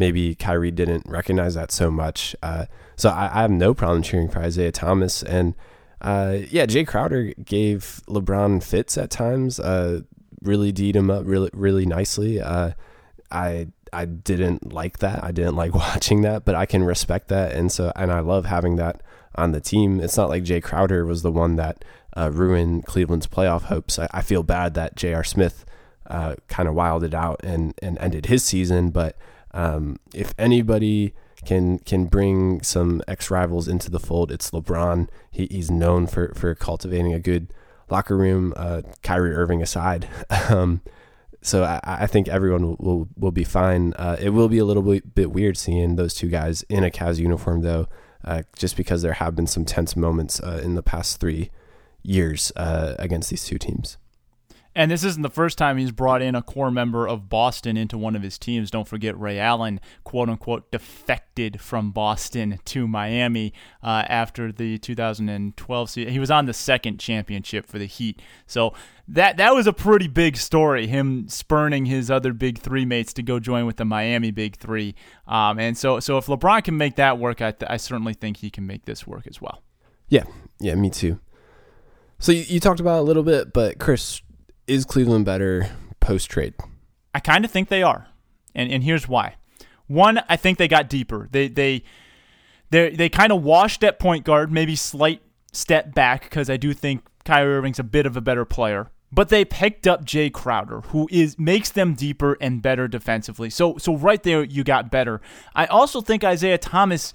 [0.00, 2.34] maybe Kyrie didn't recognize that so much.
[2.42, 2.64] Uh,
[2.96, 5.22] so I, I, have no problem cheering for Isaiah Thomas.
[5.22, 5.54] And
[6.00, 10.00] uh, yeah, Jae Crowder gave LeBron fits at times, uh,
[10.42, 12.40] really deed him up really, really nicely.
[12.40, 12.72] Uh,
[13.30, 15.22] I I didn't like that.
[15.22, 17.52] I didn't like watching that, but I can respect that.
[17.52, 19.02] And so, and I love having that
[19.34, 20.00] on the team.
[20.00, 21.84] It's not like Jae Crowder was the one that
[22.16, 23.98] uh, ruined Cleveland's playoff hopes.
[23.98, 25.24] I, I feel bad that J.R.
[25.24, 25.64] Smith
[26.06, 29.16] uh, kind of wilded out and, and ended his season, but
[29.52, 35.08] um, if anybody can can bring some ex rivals into the fold, it's LeBron.
[35.30, 37.52] He, he's known for for cultivating a good
[37.88, 38.52] locker room.
[38.56, 40.08] Uh, Kyrie Irving aside.
[40.48, 40.82] um,
[41.42, 43.94] so I, I, think everyone will, will, will be fine.
[43.94, 46.90] Uh, it will be a little bit, bit, weird seeing those two guys in a
[46.90, 47.88] Cavs uniform, though,
[48.24, 51.50] uh, just because there have been some tense moments uh, in the past three
[52.02, 53.96] years uh, against these two teams.
[54.74, 57.98] And this isn't the first time he's brought in a core member of Boston into
[57.98, 58.70] one of his teams.
[58.70, 63.52] Don't forget Ray Allen, quote unquote, defected from Boston to Miami
[63.82, 66.12] uh, after the 2012 season.
[66.12, 68.22] He was on the second championship for the Heat.
[68.46, 68.72] So
[69.08, 70.86] that that was a pretty big story.
[70.86, 74.94] Him spurning his other big three mates to go join with the Miami Big Three.
[75.26, 78.36] Um, and so so if LeBron can make that work, I, th- I certainly think
[78.36, 79.62] he can make this work as well.
[80.08, 80.24] Yeah,
[80.60, 81.18] yeah, me too.
[82.20, 84.20] So you, you talked about a little bit, but Chris,
[84.70, 86.54] is Cleveland better post trade?
[87.12, 88.06] I kind of think they are,
[88.54, 89.34] and and here's why.
[89.88, 91.28] One, I think they got deeper.
[91.32, 91.82] They they
[92.70, 95.20] they they kind of washed at point guard, maybe slight
[95.52, 98.90] step back because I do think Kyrie Irving's a bit of a better player.
[99.12, 103.50] But they picked up Jae Crowder, who is makes them deeper and better defensively.
[103.50, 105.20] So so right there you got better.
[105.56, 107.12] I also think Isaiah Thomas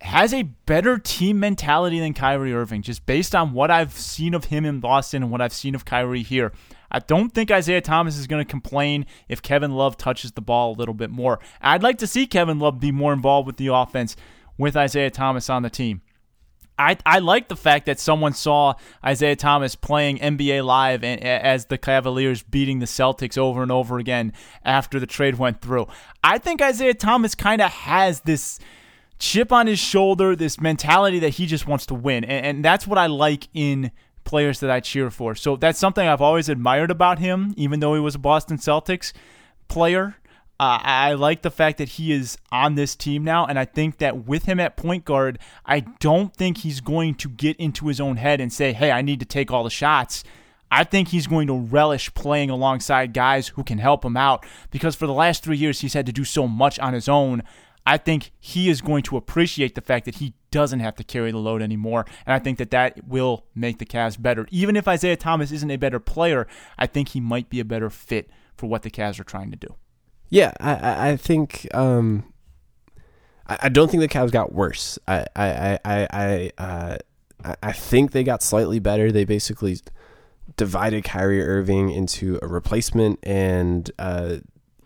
[0.00, 4.46] has a better team mentality than Kyrie Irving, just based on what I've seen of
[4.46, 6.52] him in Boston and what I've seen of Kyrie here.
[6.90, 10.72] I don't think Isaiah Thomas is going to complain if Kevin Love touches the ball
[10.72, 11.38] a little bit more.
[11.60, 14.16] I'd like to see Kevin Love be more involved with the offense
[14.56, 16.02] with Isaiah Thomas on the team.
[16.78, 21.66] I, I like the fact that someone saw Isaiah Thomas playing NBA Live and, as
[21.66, 24.32] the Cavaliers beating the Celtics over and over again
[24.64, 25.88] after the trade went through.
[26.22, 28.60] I think Isaiah Thomas kind of has this
[29.18, 32.24] chip on his shoulder, this mentality that he just wants to win.
[32.24, 33.90] And, and that's what I like in
[34.24, 35.34] players that I cheer for.
[35.34, 39.12] So that's something I've always admired about him, even though he was a Boston Celtics
[39.68, 40.16] player.
[40.60, 43.98] Uh, I like the fact that he is on this team now, and I think
[43.98, 48.00] that with him at point guard, I don't think he's going to get into his
[48.00, 50.24] own head and say, hey, I need to take all the shots.
[50.70, 54.96] I think he's going to relish playing alongside guys who can help him out because
[54.96, 57.42] for the last three years, he's had to do so much on his own.
[57.88, 61.30] I think he is going to appreciate the fact that he doesn't have to carry
[61.30, 62.04] the load anymore.
[62.26, 64.46] And I think that that will make the Cavs better.
[64.50, 66.46] Even if Isaiah Thomas isn't a better player,
[66.78, 69.56] I think he might be a better fit for what the Cavs are trying to
[69.56, 69.74] do.
[70.28, 72.30] Yeah, I, I think um,
[73.46, 74.98] I, don't think the Cavs got worse.
[75.08, 76.96] I I I I uh,
[77.62, 79.10] I think they got slightly better.
[79.10, 79.78] They basically
[80.58, 84.36] divided Kyrie Irving into a replacement and uh,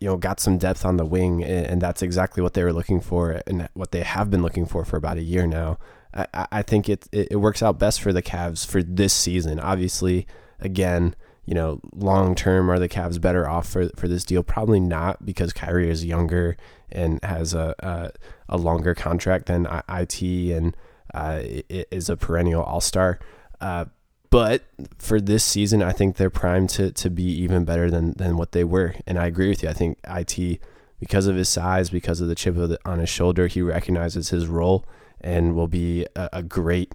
[0.03, 3.01] you know got some depth on the wing, and that's exactly what they were looking
[3.01, 5.79] for and what they have been looking for for about a year now.
[6.13, 9.61] I, I think it, it works out best for the Cavs for this season.
[9.61, 10.27] Obviously,
[10.59, 11.15] again,
[11.47, 14.43] you know, long term, are the Cavs better off for for this deal?
[14.43, 16.57] Probably not, because Kyrie is younger
[16.91, 18.11] and has a a,
[18.49, 20.77] a longer contract than it and
[21.15, 23.21] uh, is a perennial All Star.
[23.61, 23.85] Uh,
[24.33, 24.63] but
[24.97, 28.53] for this season, I think they're primed to to be even better than than what
[28.53, 28.95] they were.
[29.07, 29.69] And I agree with you.
[29.69, 30.61] I think it
[30.99, 34.31] because of his size, because of the chip of the, on his shoulder, he recognizes
[34.31, 34.87] his role
[35.21, 36.95] and will be a, a great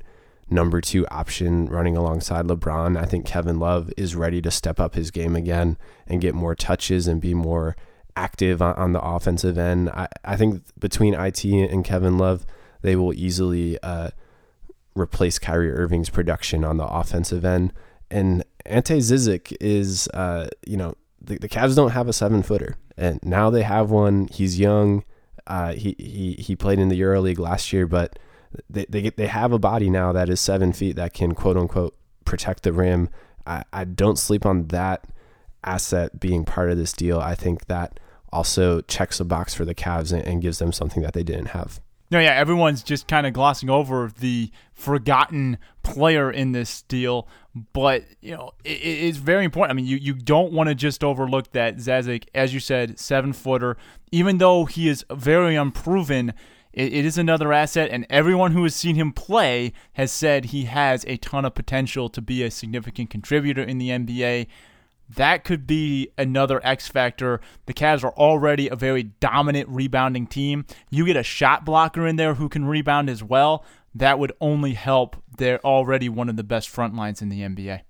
[0.49, 2.97] number two option running alongside LeBron.
[2.97, 6.55] I think Kevin Love is ready to step up his game again and get more
[6.55, 7.75] touches and be more
[8.15, 9.89] active on, on the offensive end.
[9.89, 12.47] I, I think between IT and Kevin Love,
[12.81, 14.09] they will easily uh,
[14.99, 17.73] replace Kyrie Irving's production on the offensive end.
[18.09, 22.75] And Ante Zizic is, uh, you know, the, the Cavs don't have a seven footer,
[22.97, 24.27] and now they have one.
[24.31, 25.03] He's young.
[25.45, 28.17] Uh, he he he played in the EuroLeague last year, but
[28.69, 31.95] they they they have a body now that is seven feet that can quote unquote
[32.25, 33.09] protect the rim.
[33.45, 35.05] I, I don't sleep on that
[35.63, 37.19] asset being part of this deal.
[37.19, 37.99] I think that
[38.31, 41.47] also checks a box for the Cavs and, and gives them something that they didn't
[41.47, 41.79] have.
[42.09, 47.27] No, yeah, everyone's just kind of glossing over the forgotten player in this deal,
[47.73, 49.71] but you know it, it's very important.
[49.71, 53.33] I mean, you you don't want to just overlook that Zizic, as you said, seven
[53.33, 53.75] footer.
[54.11, 56.33] Even though he is very unproven,
[56.71, 60.65] it, it is another asset, and everyone who has seen him play has said he
[60.65, 64.47] has a ton of potential to be a significant contributor in the NBA.
[65.09, 67.39] That could be another X factor.
[67.65, 70.65] The Cavs are already a very dominant rebounding team.
[70.89, 73.63] You get a shot blocker in there who can rebound as well.
[73.95, 75.15] That would only help.
[75.37, 77.81] They're already one of the best front lines in the NBA.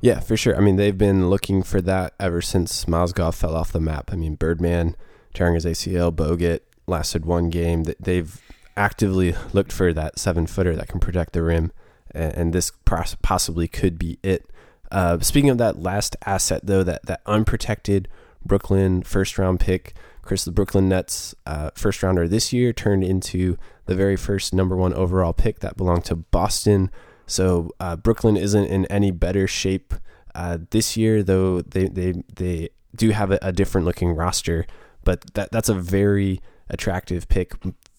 [0.00, 0.56] Yeah, for sure.
[0.56, 4.10] I mean, they've been looking for that ever since Mozgov fell off the map.
[4.12, 4.96] I mean, Birdman
[5.32, 7.84] tearing his ACL, Bogut lasted one game.
[7.98, 8.38] They've
[8.76, 11.72] actively looked for that seven footer that can protect the rim,
[12.10, 14.50] and this possibly could be it.
[14.94, 18.06] Uh, speaking of that last asset, though, that that unprotected
[18.46, 23.58] Brooklyn first round pick, Chris, the Brooklyn Nets uh, first rounder this year turned into
[23.86, 26.92] the very first number one overall pick that belonged to Boston.
[27.26, 29.94] So uh, Brooklyn isn't in any better shape
[30.32, 34.64] uh, this year, though they they they do have a, a different looking roster.
[35.02, 37.54] But that that's a very attractive pick.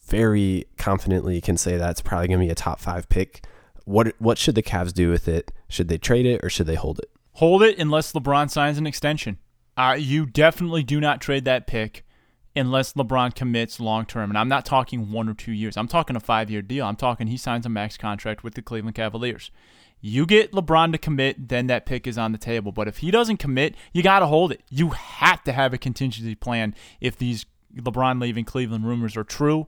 [0.07, 3.45] Very confidently can say that's probably going to be a top five pick.
[3.85, 5.51] What what should the Cavs do with it?
[5.67, 7.09] Should they trade it or should they hold it?
[7.33, 9.37] Hold it unless LeBron signs an extension.
[9.77, 12.05] Uh, you definitely do not trade that pick
[12.55, 14.31] unless LeBron commits long term.
[14.31, 15.77] And I'm not talking one or two years.
[15.77, 16.85] I'm talking a five year deal.
[16.85, 19.51] I'm talking he signs a max contract with the Cleveland Cavaliers.
[20.01, 22.71] You get LeBron to commit, then that pick is on the table.
[22.71, 24.61] But if he doesn't commit, you got to hold it.
[24.69, 27.45] You have to have a contingency plan if these
[27.75, 29.67] LeBron leaving Cleveland rumors are true.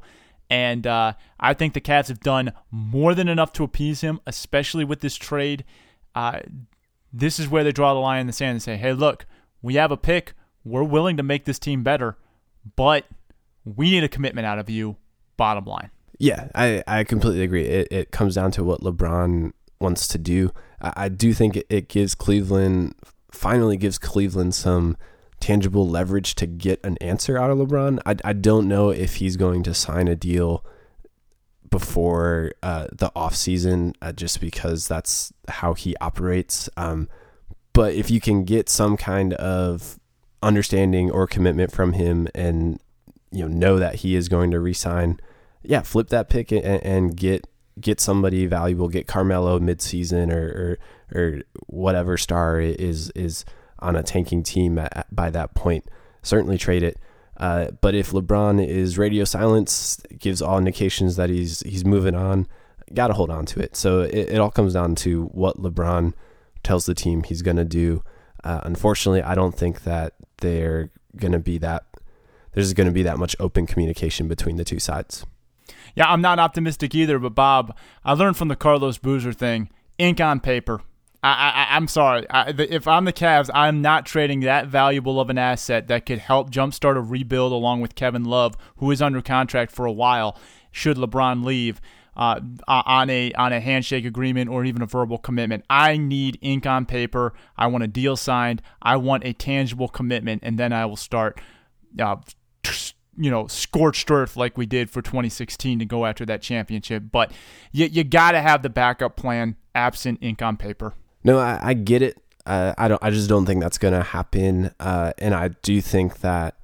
[0.49, 4.85] And uh, I think the Cavs have done more than enough to appease him, especially
[4.85, 5.65] with this trade.
[6.15, 6.39] Uh,
[7.11, 9.25] this is where they draw the line in the sand and say, hey, look,
[9.61, 10.33] we have a pick.
[10.63, 12.17] We're willing to make this team better,
[12.75, 13.05] but
[13.63, 14.97] we need a commitment out of you,
[15.35, 15.91] bottom line.
[16.19, 17.65] Yeah, I, I completely agree.
[17.65, 20.51] It, it comes down to what LeBron wants to do.
[20.81, 22.95] I, I do think it, it gives Cleveland,
[23.31, 24.97] finally gives Cleveland some
[25.39, 27.99] tangible leverage to get an answer out of LeBron.
[28.05, 30.65] I, I don't know if he's going to sign a deal
[31.69, 36.69] before uh, the offseason uh, just because that's how he operates.
[36.77, 37.09] Um,
[37.73, 39.99] but if you can get some kind of
[40.41, 42.79] understanding or commitment from him and
[43.31, 45.19] you know know that he is going to resign,
[45.63, 47.45] yeah, flip that pick and, and get
[47.79, 50.79] get somebody valuable, get Carmelo midseason or,
[51.13, 53.45] or or whatever star is is
[53.79, 55.85] on a tanking team at, by that point.
[56.23, 56.97] Certainly trade it.
[57.37, 62.47] Uh, but if LeBron is radio silence, gives all indications that he's he's moving on,
[62.93, 63.75] got to hold on to it.
[63.75, 66.13] So it, it all comes down to what LeBron
[66.63, 68.03] tells the team he's going to do.
[68.43, 71.85] Uh, unfortunately, I don't think that they're going to be that.
[72.53, 75.25] There's going to be that much open communication between the two sides.
[75.95, 77.19] Yeah, I'm not optimistic either.
[77.19, 80.81] But Bob, I learned from the Carlos Boozer thing: ink on paper.
[81.23, 82.29] I, I, am sorry.
[82.29, 86.19] I, if I'm the Cavs, I'm not trading that valuable of an asset that could
[86.19, 90.37] help jumpstart a rebuild along with Kevin Love, who is under contract for a while.
[90.71, 91.81] Should LeBron leave,
[92.17, 95.63] uh, on a on a handshake agreement or even a verbal commitment.
[95.69, 97.33] I need ink on paper.
[97.55, 98.61] I want a deal signed.
[98.81, 101.39] I want a tangible commitment, and then I will start,
[101.99, 102.17] uh,
[103.17, 107.03] you know, scorched earth like we did for 2016 to go after that championship.
[107.11, 107.31] But
[107.71, 110.93] you you got to have the backup plan absent ink on paper.
[111.27, 112.17] No, I, I get it.
[112.45, 113.03] Uh, I don't.
[113.03, 114.71] I just don't think that's going to happen.
[114.79, 116.55] Uh, and I do think that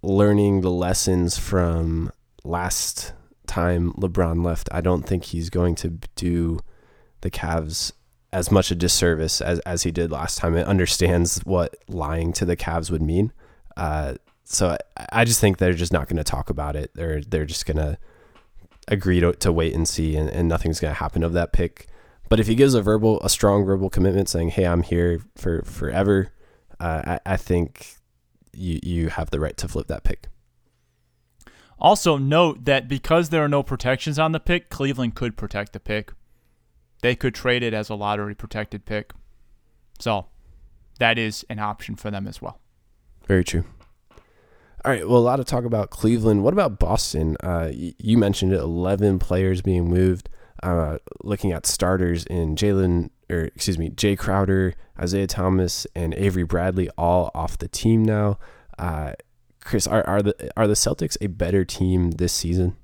[0.00, 2.10] learning the lessons from
[2.44, 3.12] last
[3.46, 6.60] time LeBron left, I don't think he's going to do
[7.20, 7.92] the Cavs
[8.32, 10.56] as much a disservice as, as he did last time.
[10.56, 13.34] It understands what lying to the Cavs would mean.
[13.76, 16.90] Uh, so I, I, just think they're just not going to talk about it.
[16.94, 17.98] They're they're just going to
[18.88, 21.88] agree to, to wait and see, and, and nothing's going to happen of that pick.
[22.28, 25.62] But if he gives a verbal, a strong verbal commitment saying, "Hey, I'm here for
[25.62, 26.32] forever,"
[26.80, 27.96] uh, I, I think
[28.52, 30.28] you you have the right to flip that pick.
[31.78, 35.80] Also, note that because there are no protections on the pick, Cleveland could protect the
[35.80, 36.12] pick.
[37.02, 39.12] They could trade it as a lottery protected pick.
[39.98, 40.26] So,
[40.98, 42.60] that is an option for them as well.
[43.26, 43.64] Very true.
[44.84, 45.06] All right.
[45.08, 46.44] Well, a lot of talk about Cleveland.
[46.44, 47.36] What about Boston?
[47.40, 50.28] Uh, you mentioned it 11 players being moved.
[50.64, 56.44] Uh, looking at starters in Jaylen, or excuse me, Jae Crowder, Isaiah Thomas, and Avery
[56.44, 58.38] Bradley all off the team now.
[58.78, 59.12] Uh,
[59.60, 62.76] Chris, are, are the are the Celtics a better team this season?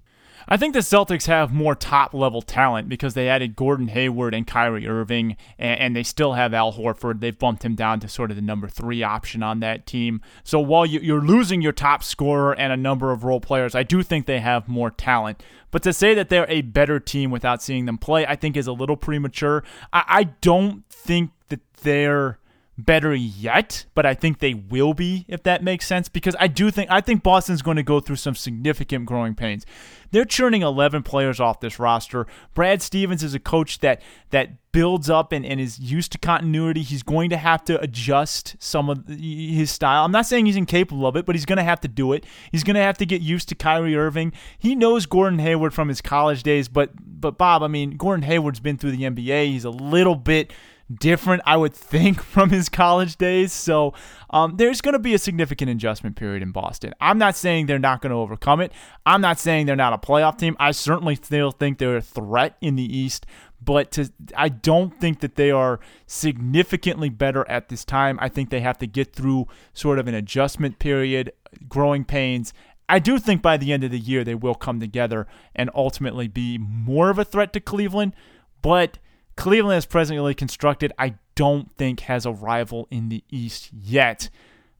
[0.52, 4.44] I think the Celtics have more top level talent because they added Gordon Hayward and
[4.44, 7.20] Kyrie Irving, and, and, they still have Al Horford.
[7.20, 10.20] They've bumped him down to sort of the number three option on that team.
[10.42, 13.84] So while you, are losing your top scorer and a number of role players, I
[13.84, 15.40] do think they have more talent.
[15.70, 18.66] But to say that they're a better team without seeing them play, I think is
[18.66, 19.62] a little premature.
[19.92, 22.39] I, I don't think that they're
[22.80, 26.70] better yet, but I think they will be if that makes sense because I do
[26.70, 29.64] think I think Boston's going to go through some significant growing pains.
[30.10, 32.26] They're churning 11 players off this roster.
[32.54, 36.82] Brad Stevens is a coach that that builds up and, and is used to continuity.
[36.82, 40.04] He's going to have to adjust some of his style.
[40.04, 42.24] I'm not saying he's incapable of it, but he's going to have to do it.
[42.52, 44.32] He's going to have to get used to Kyrie Irving.
[44.58, 46.90] He knows Gordon Hayward from his college days, but
[47.20, 49.46] but Bob, I mean, Gordon Hayward's been through the NBA.
[49.46, 50.52] He's a little bit
[50.92, 53.52] different, I would think, from his college days.
[53.52, 53.94] So
[54.30, 56.94] um, there's going to be a significant adjustment period in Boston.
[57.00, 58.72] I'm not saying they're not going to overcome it.
[59.06, 60.56] I'm not saying they're not a playoff team.
[60.58, 63.26] I certainly still think they're a threat in the East,
[63.62, 68.18] but to, I don't think that they are significantly better at this time.
[68.20, 71.32] I think they have to get through sort of an adjustment period,
[71.68, 72.52] growing pains.
[72.88, 76.26] I do think by the end of the year they will come together and ultimately
[76.26, 78.14] be more of a threat to Cleveland,
[78.62, 78.98] but
[79.36, 84.28] Cleveland is presently constructed, I don't think has a rival in the East yet.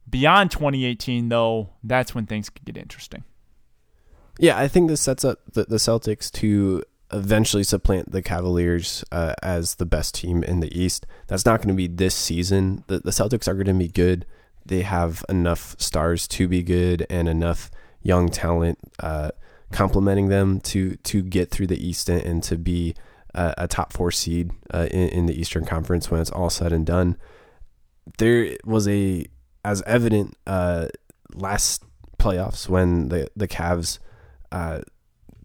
[0.09, 3.25] Beyond 2018, though, that's when things could get interesting.
[4.39, 6.83] Yeah, I think this sets up the, the Celtics to
[7.13, 11.07] eventually supplant the Cavaliers uh, as the best team in the East.
[11.27, 12.85] That's not going to be this season.
[12.87, 14.27] The, the Celtics are going to be good.
[14.65, 17.71] They have enough stars to be good and enough
[18.03, 19.31] young talent uh,
[19.73, 22.95] complementing them to to get through the East and, and to be
[23.35, 26.73] a, a, top four seed uh, in, in the Eastern Conference when it's all said
[26.73, 27.17] and done.
[28.19, 29.27] There was a
[29.65, 30.89] as evident uh,
[31.35, 31.85] last
[32.19, 33.99] playoffs when the the Cavs
[34.53, 34.81] uh,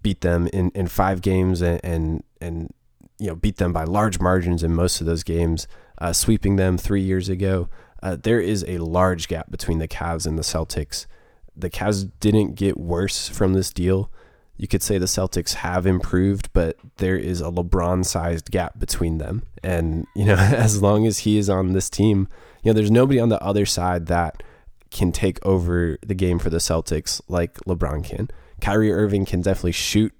[0.05, 2.71] beat them in, in five games and, and, and
[3.17, 5.67] you know beat them by large margins in most of those games,
[5.97, 7.69] uh, sweeping them three years ago.
[8.03, 11.07] Uh, there is a large gap between the Cavs and the Celtics.
[11.55, 14.11] The Cavs didn't get worse from this deal.
[14.57, 19.43] You could say the Celtics have improved, but there is a LeBron-sized gap between them.
[19.63, 22.27] And you know, as long as he is on this team,
[22.63, 24.43] you know, there's nobody on the other side that
[24.91, 28.29] can take over the game for the Celtics like LeBron can.
[28.61, 30.13] Kyrie Irving can definitely shoot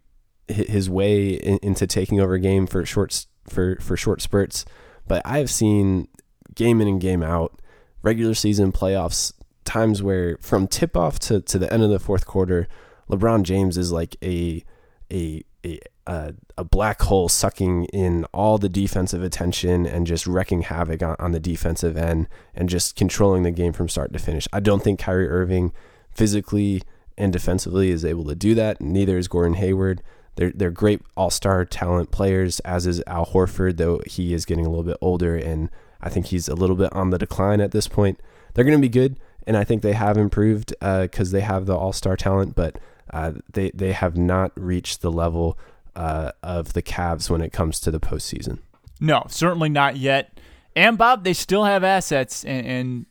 [0.47, 1.33] his way
[1.63, 4.65] into taking over a game for short for for short spurts,
[5.07, 6.07] but I have seen
[6.55, 7.59] game in and game out,
[8.01, 9.33] regular season playoffs,
[9.63, 12.67] times where from tip off to, to the end of the fourth quarter,
[13.09, 14.63] LeBron James is like a
[15.11, 21.01] a a a, black hole sucking in all the defensive attention and just wrecking havoc
[21.01, 24.47] on, on the defensive end and just controlling the game from start to finish.
[24.53, 25.73] I don't think Kyrie Irving
[26.11, 26.83] physically
[27.17, 28.79] and defensively is able to do that.
[28.79, 30.03] Neither is Gordon Hayward.
[30.35, 34.65] They're they're great all star talent players, as is Al Horford, though he is getting
[34.65, 35.69] a little bit older and
[36.01, 38.19] I think he's a little bit on the decline at this point.
[38.53, 41.65] They're going to be good, and I think they have improved because uh, they have
[41.65, 42.77] the all star talent, but
[43.11, 45.57] uh, they they have not reached the level
[45.95, 48.59] uh, of the Cavs when it comes to the postseason.
[48.99, 50.39] No, certainly not yet.
[50.75, 53.05] And Bob, they still have assets, and, and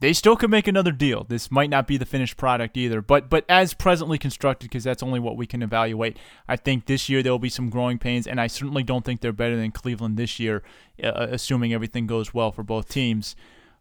[0.00, 1.24] they still could make another deal.
[1.24, 5.02] This might not be the finished product either, but but as presently constructed, because that's
[5.02, 6.16] only what we can evaluate.
[6.48, 9.20] I think this year there will be some growing pains, and I certainly don't think
[9.20, 10.62] they're better than Cleveland this year,
[11.02, 13.34] uh, assuming everything goes well for both teams.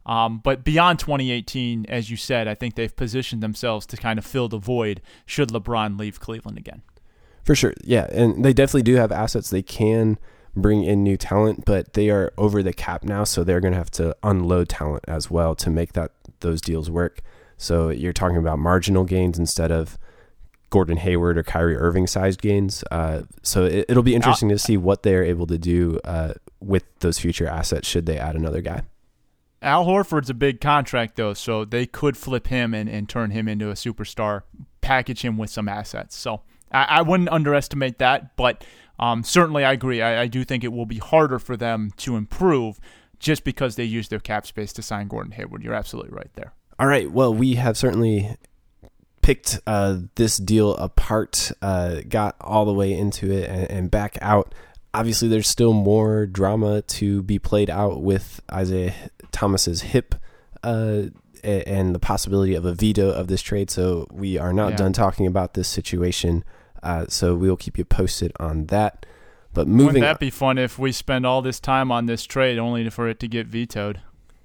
[0.08, 4.26] Um, but beyond 2018, as you said, I think they've positioned themselves to kind of
[4.26, 6.82] fill the void should LeBron leave Cleveland again.
[7.44, 9.50] For sure, yeah, and they definitely do have assets.
[9.50, 10.18] They can
[10.56, 13.78] bring in new talent, but they are over the cap now, so they're going to
[13.78, 17.22] have to unload talent as well to make that those deals work.
[17.58, 19.98] So you're talking about marginal gains instead of
[20.70, 22.84] Gordon Hayward or Kyrie Irving sized gains.
[22.92, 26.84] Uh, so it, will be interesting to see what they're able to do uh, with
[27.00, 28.84] those future assets should they add another guy.
[29.68, 33.48] Al Horford's a big contract though, so they could flip him and, and turn him
[33.48, 34.44] into a superstar,
[34.82, 36.16] package him with some assets.
[36.16, 36.42] So
[36.72, 38.64] I, I wouldn't underestimate that, but
[38.98, 40.02] um, certainly, I agree.
[40.02, 42.80] I, I do think it will be harder for them to improve
[43.20, 45.64] just because they use their cap space to sign Gordon Hayward.
[45.64, 46.54] You're absolutely right there.
[46.80, 47.12] All right.
[47.12, 48.38] Well, we have certainly
[49.22, 54.18] picked uh, this deal apart, uh, got all the way into it, and, and, back
[54.22, 54.56] out.
[54.94, 58.94] Obviously, there's still more drama to be played out with Isaiah
[59.32, 60.16] Thomas's hip.
[60.64, 61.04] Uh,
[61.44, 63.70] and the possibility of a veto of this trade.
[63.70, 64.78] So we are not yeah.
[64.78, 66.44] done talking about this situation.
[66.84, 69.06] Uh, so we'll keep you posted on that.
[69.54, 72.60] But moving, wouldn't that be fun if we spend all this time on this trade
[72.60, 74.02] only for it to get vetoed?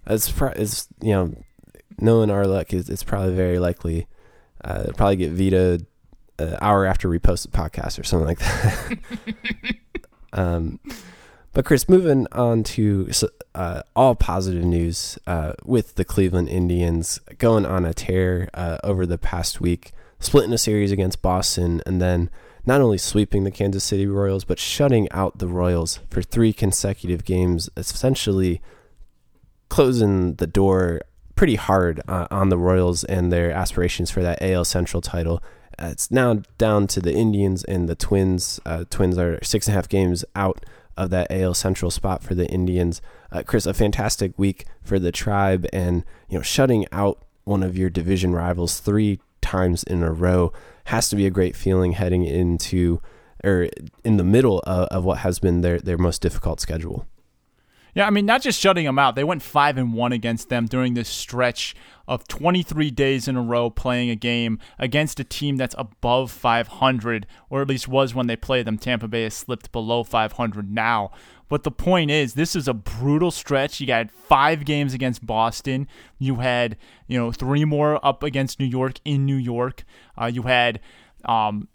[0.07, 1.35] As pro- it's you know,
[1.99, 4.07] knowing our luck, is it's probably very likely.
[4.65, 5.87] Uh, probably get vetoed
[6.39, 8.99] an hour after we post the podcast or something like that.
[10.33, 10.79] um,
[11.53, 13.11] but Chris, moving on to
[13.55, 19.07] uh, all positive news uh, with the Cleveland Indians going on a tear uh, over
[19.07, 19.93] the past week
[20.23, 22.31] splitting a series against Boston, and then
[22.65, 27.25] not only sweeping the Kansas City Royals, but shutting out the Royals for three consecutive
[27.25, 28.61] games, essentially
[29.69, 31.03] closing the door
[31.35, 35.43] pretty hard uh, on the Royals and their aspirations for that AL Central title.
[35.79, 38.61] It's now down to the Indians and the Twins.
[38.65, 40.65] Uh, Twins are six and a half games out
[40.97, 43.01] of that AL Central spot for the Indians.
[43.31, 47.77] Uh, Chris, a fantastic week for the Tribe, and you know, shutting out one of
[47.77, 50.53] your division rivals three times in a row
[50.85, 53.01] has to be a great feeling heading into
[53.45, 53.69] or
[54.05, 57.07] in the middle of, of what has been their, their most difficult schedule.
[57.95, 59.17] Yeah, I mean, not just shutting them out.
[59.17, 61.75] They went five and one against them during this stretch
[62.09, 67.27] of 23 days in a row playing a game against a team that's above 500,
[67.51, 68.79] or at least was when they played them.
[68.79, 71.11] Tampa Bay has slipped below 500 now.
[71.51, 73.79] But the point is, this is a brutal stretch.
[73.79, 75.87] You got five games against Boston.
[76.19, 76.79] You had,
[77.09, 79.85] you know, three more up against New York in New York.
[80.19, 80.81] Uh, you had
[81.27, 81.69] um,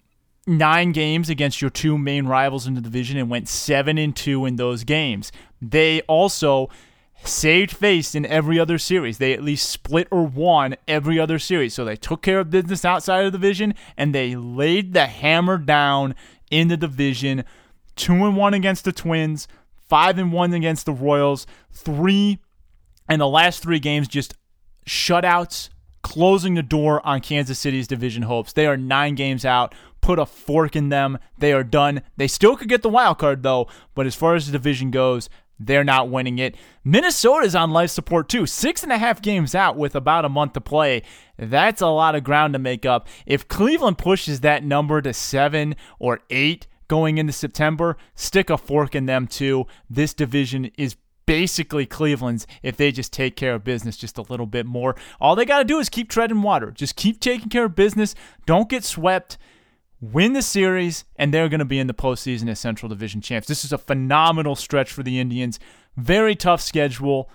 [0.48, 4.46] nine games against your two main rivals in the division and went seven and two
[4.46, 5.30] in those games.
[5.60, 6.70] They also
[7.24, 9.18] saved face in every other series.
[9.18, 11.74] They at least split or won every other series.
[11.74, 15.58] So they took care of business outside of the division and they laid the hammer
[15.58, 16.14] down
[16.50, 17.44] in the division.
[17.96, 19.48] Two and one against the Twins,
[19.88, 22.38] five and one against the Royals, three
[23.08, 24.34] and the last three games just
[24.86, 25.70] shutouts,
[26.02, 28.52] closing the door on Kansas City's division hopes.
[28.52, 29.74] They are nine games out.
[30.08, 31.18] Put a fork in them.
[31.36, 32.00] They are done.
[32.16, 35.28] They still could get the wild card though, but as far as the division goes,
[35.60, 36.56] they're not winning it.
[36.82, 38.46] Minnesota's on life support too.
[38.46, 41.02] Six and a half games out with about a month to play.
[41.36, 43.06] That's a lot of ground to make up.
[43.26, 48.94] If Cleveland pushes that number to seven or eight going into September, stick a fork
[48.94, 49.66] in them too.
[49.90, 50.96] This division is
[51.26, 54.96] basically Cleveland's if they just take care of business just a little bit more.
[55.20, 56.70] All they got to do is keep treading water.
[56.70, 58.14] Just keep taking care of business.
[58.46, 59.36] Don't get swept
[60.00, 63.48] win the series, and they're going to be in the postseason as Central Division champs.
[63.48, 65.58] This is a phenomenal stretch for the Indians.
[65.96, 67.28] Very tough schedule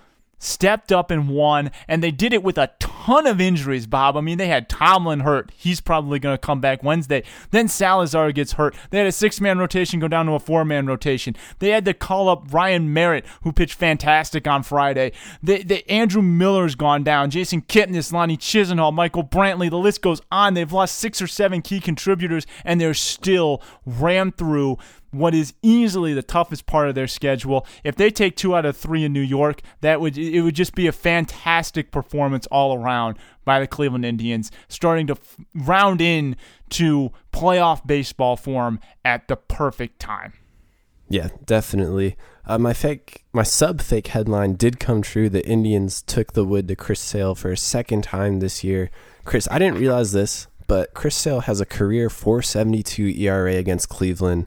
[0.44, 4.16] stepped up and won, and they did it with a ton of injuries, Bob.
[4.16, 5.50] I mean, they had Tomlin hurt.
[5.56, 7.22] He's probably going to come back Wednesday.
[7.50, 8.74] Then Salazar gets hurt.
[8.90, 11.34] They had a six man rotation go down to a four man rotation.
[11.58, 15.12] They had to call up Ryan Merritt, who pitched fantastic on Friday.
[15.42, 17.30] They, Andrew Miller's gone down.
[17.30, 19.70] Jason Kipnis, Lonnie Chisenhall, Michael Brantley.
[19.70, 20.54] The list goes on.
[20.54, 24.78] They've lost six or seven key contributors, and they're still rammed through
[25.14, 27.66] what is easily the toughest part of their schedule.
[27.82, 30.74] If they take two out of three in New York, that would it would just
[30.74, 35.16] be a fantastic performance all around by the Cleveland Indians, starting to
[35.54, 36.36] round in
[36.70, 40.32] to playoff baseball form at the perfect time.
[41.08, 42.16] Yeah, definitely.
[42.46, 45.28] Uh, my fake, my sub fake headline did come true.
[45.28, 48.90] The Indians took the wood to Chris Sale for a second time this year.
[49.24, 54.46] Chris, I didn't realize this, but Chris Sale has a career 4.72 ERA against Cleveland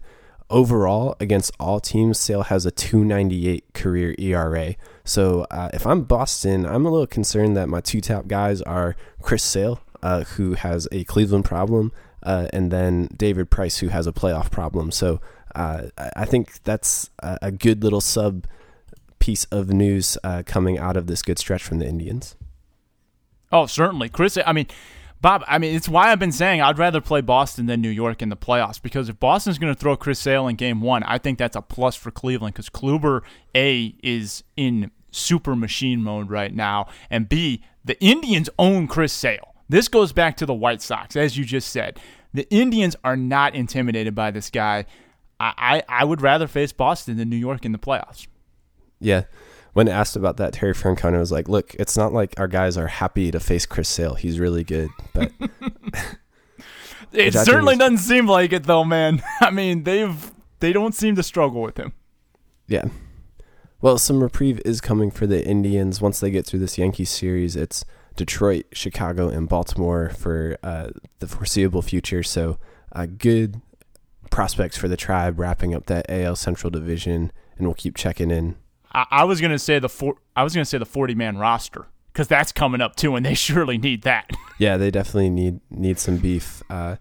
[0.49, 4.75] overall against all teams, Sale has a 298 career ERA.
[5.03, 8.95] So uh, if I'm Boston, I'm a little concerned that my two top guys are
[9.21, 11.91] Chris Sale, uh, who has a Cleveland problem,
[12.23, 14.91] uh, and then David Price, who has a playoff problem.
[14.91, 15.21] So
[15.55, 18.45] uh, I think that's a good little sub
[19.19, 22.35] piece of news uh, coming out of this good stretch from the Indians.
[23.51, 24.37] Oh, certainly, Chris.
[24.45, 24.67] I mean,
[25.19, 28.21] Bob, I mean, it's why I've been saying I'd rather play Boston than New York
[28.21, 31.17] in the playoffs because if Boston's going to throw Chris Sale in game one, I
[31.17, 33.21] think that's a plus for Cleveland because Kluber,
[33.55, 39.55] A, is in super machine mode right now, and B, the Indians own Chris Sale.
[39.69, 41.99] This goes back to the White Sox, as you just said.
[42.33, 44.85] The Indians are not intimidated by this guy.
[45.39, 45.53] I,
[45.89, 48.27] I, I would rather face Boston than New York in the playoffs.
[48.99, 49.23] Yeah
[49.77, 52.87] when asked about that, Terry Francona was like, "Look, it's not like our guys are
[52.87, 54.15] happy to face Chris Sale.
[54.15, 55.31] He's really good, but."
[57.13, 59.21] it certainly doesn't seem like it though, man.
[59.39, 61.93] I mean, they've they don't seem to struggle with him.
[62.67, 62.85] Yeah.
[63.79, 67.55] Well, some reprieve is coming for the Indians once they get through this Yankees series.
[67.55, 72.23] It's Detroit, Chicago, and Baltimore for uh, the foreseeable future.
[72.23, 72.57] So,
[72.93, 73.61] uh, good
[74.31, 78.55] prospects for the tribe wrapping up that AL Central division, and we'll keep checking in
[78.91, 81.87] I, I was gonna say the four, I was gonna say the forty man roster
[82.13, 84.29] because that's coming up too, and they surely need that.
[84.57, 86.63] yeah, they definitely need need some beef.
[86.69, 86.95] Uh,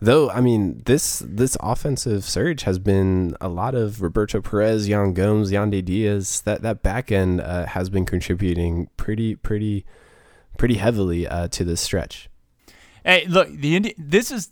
[0.00, 5.12] though, I mean this this offensive surge has been a lot of Roberto Perez, Yan
[5.14, 6.42] Gomes, Yandy Diaz.
[6.42, 9.84] That that back end uh, has been contributing pretty pretty
[10.56, 12.28] pretty heavily uh, to this stretch.
[13.04, 14.50] Hey, look, the Indi- this is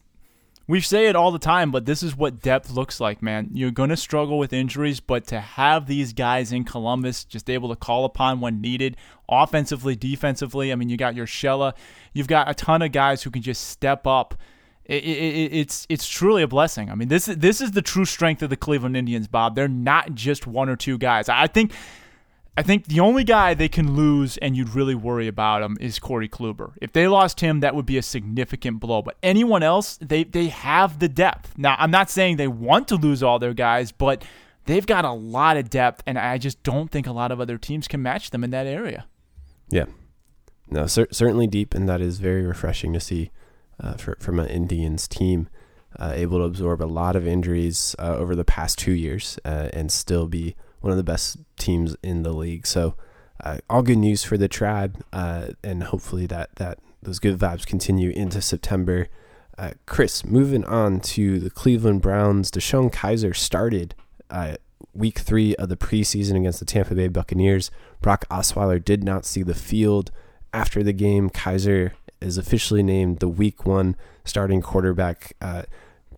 [0.68, 3.50] we say it all the time, but this is what depth looks like, man.
[3.52, 7.68] You're going to struggle with injuries, but to have these guys in Columbus just able
[7.68, 8.96] to call upon when needed,
[9.28, 11.74] offensively, defensively, I mean, you got Urshela,
[12.12, 14.34] you've got a ton of guys who can just step up.
[14.84, 16.90] It, it, it's it's truly a blessing.
[16.90, 19.56] I mean, this is this is the true strength of the Cleveland Indians, Bob.
[19.56, 21.28] They're not just one or two guys.
[21.28, 21.72] I think
[22.56, 25.98] I think the only guy they can lose and you'd really worry about him is
[25.98, 26.72] Corey Kluber.
[26.80, 29.02] If they lost him, that would be a significant blow.
[29.02, 31.58] But anyone else, they they have the depth.
[31.58, 34.24] Now, I'm not saying they want to lose all their guys, but
[34.64, 37.58] they've got a lot of depth, and I just don't think a lot of other
[37.58, 39.06] teams can match them in that area.
[39.68, 39.86] Yeah,
[40.70, 43.30] no, cer- certainly deep, and that is very refreshing to see
[43.80, 45.48] uh, for, from an Indians team.
[45.98, 49.70] Uh, able to absorb a lot of injuries uh, over the past two years uh,
[49.72, 52.66] and still be one of the best teams in the league.
[52.66, 52.94] So,
[53.42, 57.66] uh, all good news for the tribe, uh, and hopefully that that those good vibes
[57.66, 59.08] continue into September.
[59.58, 62.50] Uh, Chris, moving on to the Cleveland Browns.
[62.50, 63.94] DeShone Kizer started
[64.30, 64.56] uh,
[64.92, 67.70] week three of the preseason against the Tampa Bay Buccaneers.
[68.00, 70.10] Brock Osweiler did not see the field
[70.52, 71.30] after the game.
[71.30, 75.34] Kizer is officially named the week one starting quarterback.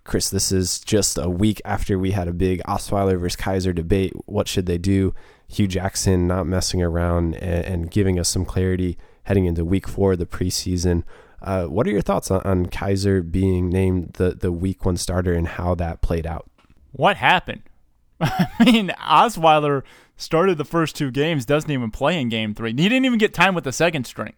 [0.09, 4.15] Chris, this is just a week after we had a big Osweiler versus Kizer debate.
[4.25, 5.15] What should they do?
[5.49, 10.13] Hue Jackson not messing around and, and giving us some clarity heading into week four
[10.13, 11.05] of the preseason.
[11.43, 15.35] Uh, what are your thoughts on, on Kizer being named the, the week one starter
[15.35, 16.51] and how that played out?
[16.93, 17.61] What happened?
[18.21, 19.83] I mean, Osweiler
[20.17, 22.71] started the first two games, doesn't even play in game three.
[22.71, 24.33] He didn't even get time with the second string.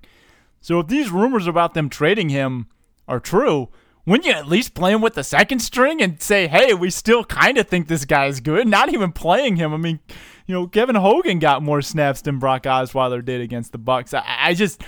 [0.60, 2.66] So if these rumors about them trading him
[3.06, 3.68] are true,
[4.11, 7.22] wouldn't you at least play him with the second string and say, hey, we still
[7.22, 8.66] kind of think this guy's good?
[8.66, 9.72] Not even playing him.
[9.72, 10.00] I mean,
[10.48, 14.12] you know, Kevin Hogan got more snaps than Brock Osweiler did against the Bucks.
[14.12, 14.82] I, I just,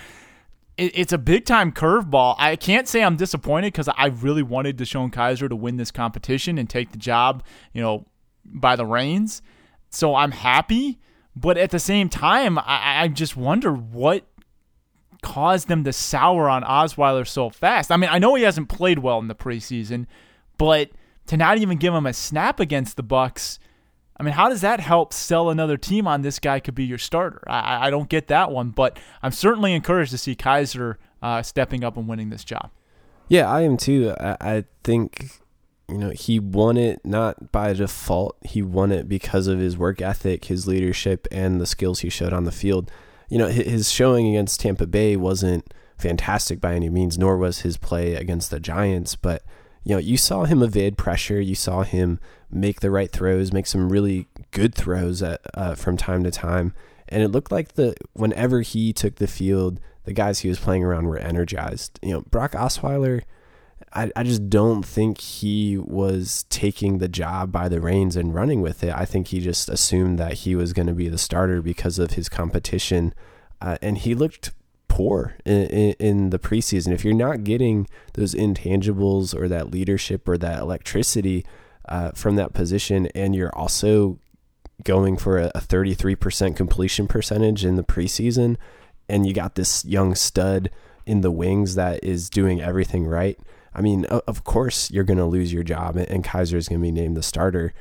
[0.77, 2.35] it, it's a big time curveball.
[2.37, 6.59] I can't say I'm disappointed because I really wanted DeShone Kizer to win this competition
[6.59, 8.07] and take the job, you know,
[8.45, 9.41] by the reins.
[9.89, 10.99] So I'm happy,
[11.37, 14.27] but at the same time, I, I just wonder what
[15.23, 17.91] caused them to sour on Osweiler so fast.
[17.91, 20.07] I mean, I know he hasn't played well in the preseason,
[20.59, 20.91] but
[21.27, 23.59] to not even give him a snap against the Bucks,
[24.19, 26.99] I mean, how does that help sell another team on this guy could be your
[26.99, 27.43] starter?
[27.47, 31.83] I, I don't get that one, but I'm certainly encouraged to see Kizer uh, stepping
[31.83, 32.71] up and winning this job.
[33.29, 34.15] Yeah, I am too.
[34.21, 35.41] I, I think
[35.89, 38.37] you know, he won it not by default.
[38.43, 42.33] He won it because of his work ethic, his leadership, and the skills he showed
[42.33, 42.91] on the field.
[43.33, 47.79] You know, his showing against Tampa Bay wasn't fantastic by any means, nor was his
[47.79, 49.17] play against the Giants.
[49.17, 49.43] But,
[49.85, 51.41] you know, you saw him evade pressure.
[51.41, 52.21] You saw him
[52.51, 56.75] make the right throws, make some really good throws at, uh, from time to time.
[57.09, 60.85] And it looked like the whenever he took the field, the guys he was playing
[60.85, 61.99] around were energized.
[62.03, 63.23] You know, Brock Osweiler–
[63.95, 68.63] I, I just don't think he was taking the job by the reins and running
[68.63, 68.95] with it.
[68.95, 72.13] I think he just assumed that he was going to be the starter because of
[72.13, 73.15] his competition.
[73.61, 74.53] Uh, and he looked
[74.89, 76.93] poor in, in, in, the preseason.
[76.93, 81.45] If you're not getting those intangibles or that leadership or that electricity
[81.89, 84.19] uh, from that position, and you're also
[84.85, 88.57] going for a, a 33% completion percentage in the preseason,
[89.09, 90.71] and you got this young stud
[91.05, 93.39] in the wings that is doing everything right
[93.75, 96.83] I mean, of course you're going to lose your job, and Kizer is going to
[96.83, 97.73] be named the starter.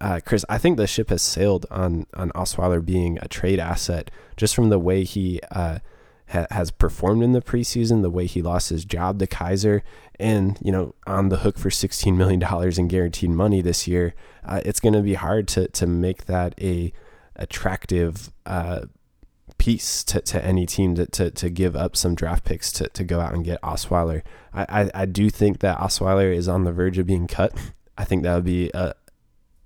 [0.00, 4.10] Uh, Chris, I think the ship has sailed on on Osweiler being a trade asset
[4.36, 5.78] just from the way he uh,
[6.28, 9.82] ha- has performed in the preseason, the way he lost his job to Kizer,
[10.18, 14.14] and you know on the hook for sixteen million dollars in guaranteed money this year.
[14.44, 16.92] Uh, it's going to be hard to to make that a
[17.36, 18.82] attractive uh,
[19.62, 23.04] piece to, to any team to, to, to give up some draft picks to, to
[23.04, 24.22] go out and get Osweiler.
[24.52, 27.56] I, I, I do think that Osweiler is on the verge of being cut.
[27.96, 28.92] I think that would be a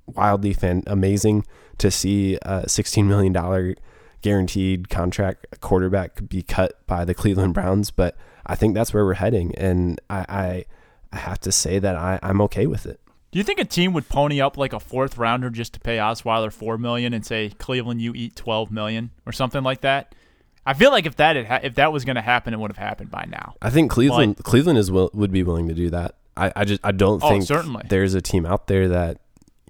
[0.05, 1.47] wildly fan amazing
[1.79, 3.75] to see a $16 million
[4.21, 9.15] guaranteed contract quarterback be cut by the Cleveland Browns, but I think that's where we're
[9.15, 9.55] heading.
[9.55, 10.65] And I, I,
[11.11, 13.01] I have to say that I, I'm okay with it.
[13.37, 15.99] Do you think a team would pony up like a fourth rounder just to pay
[15.99, 20.15] Osweiler four million and say Cleveland, you eat twelve million or something like that?
[20.65, 22.79] I feel like if that had, if that was going to happen, it would have
[22.79, 23.53] happened by now.
[23.61, 26.15] I think Cleveland but, Cleveland is will, would be willing to do that.
[26.35, 27.85] I, I just I don't oh, think certainly.
[27.91, 29.21] there's a team out there that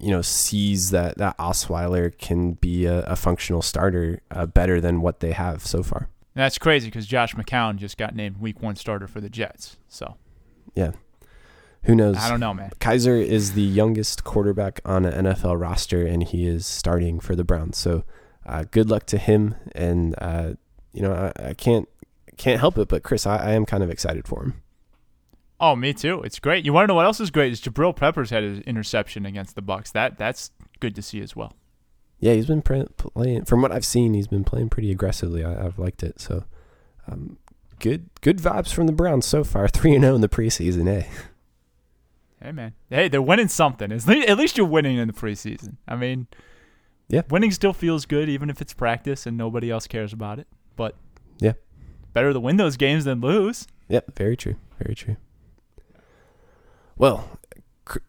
[0.00, 5.00] you know sees that that Osweiler can be a, a functional starter uh, better than
[5.00, 6.08] what they have so far.
[6.36, 9.76] And that's crazy because Josh McCown just got named Week One starter for the Jets.
[9.88, 10.18] So
[10.76, 10.92] yeah,
[11.84, 12.16] who knows?
[12.16, 12.70] I don't know, man.
[12.80, 17.44] Kizer is the youngest quarterback on an NFL roster, and he is starting for the
[17.44, 17.78] Browns.
[17.78, 18.04] So,
[18.44, 19.54] uh, good luck to him.
[19.74, 20.54] And uh,
[20.92, 21.88] you know, I, I, can't
[22.36, 24.62] can't help it, but Chris, I, I, am kind of excited for him.
[25.60, 26.22] Oh, me too.
[26.22, 26.64] It's great.
[26.64, 27.52] You want to know what else is great?
[27.52, 29.90] Is Jabril Peppers had an interception against the Bucks.
[29.92, 30.50] That that's
[30.80, 31.52] good to see as well.
[32.18, 33.44] Yeah, he's been playing.
[33.44, 35.44] From what I've seen, he's been playing pretty aggressively.
[35.44, 36.20] I, have liked it.
[36.20, 36.44] So,
[37.06, 37.38] um,
[37.78, 39.68] good good vibes from the Browns so far.
[39.68, 40.88] Three and zero oh in the preseason.
[40.88, 41.06] Eh.
[42.42, 43.90] Hey man, hey, they're winning something.
[43.90, 45.76] At least you're winning in the preseason.
[45.88, 46.26] I mean,
[47.08, 50.46] yeah, winning still feels good, even if it's practice and nobody else cares about it.
[50.76, 50.96] But
[51.38, 51.54] yeah,
[52.12, 53.66] better to win those games than lose.
[53.88, 55.16] Yep, very true, very true.
[56.98, 57.38] Well,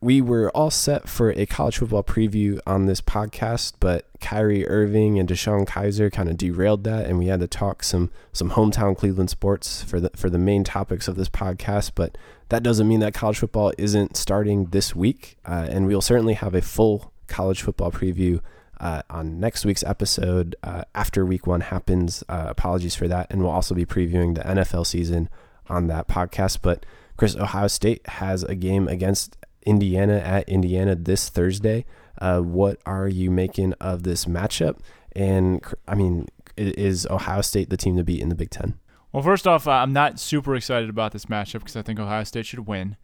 [0.01, 5.19] we were all set for a college football preview on this podcast, but Kyrie Irving
[5.19, 8.97] and DeShone Kizer kind of derailed that, and we had to talk some some hometown
[8.97, 11.91] Cleveland sports for the for the main topics of this podcast.
[11.95, 12.17] But
[12.49, 16.55] that doesn't mean that college football isn't starting this week, uh, and we'll certainly have
[16.55, 18.41] a full college football preview
[18.80, 22.23] uh, on next week's episode uh, after Week One happens.
[22.28, 25.30] Uh, apologies for that, and we'll also be previewing the NFL season
[25.69, 26.59] on that podcast.
[26.61, 26.86] But
[27.17, 29.38] Chris, Ohio State has a game against
[29.68, 31.86] Indiana at Indiana this Thursday.
[32.20, 34.80] Uh, what are you making of this matchup?
[35.11, 38.80] And I mean, is Ohio State the team to beat in the Big Ten?
[39.11, 42.24] Well, first off, uh, I'm not super excited about this matchup because I think Ohio
[42.24, 42.97] State should win.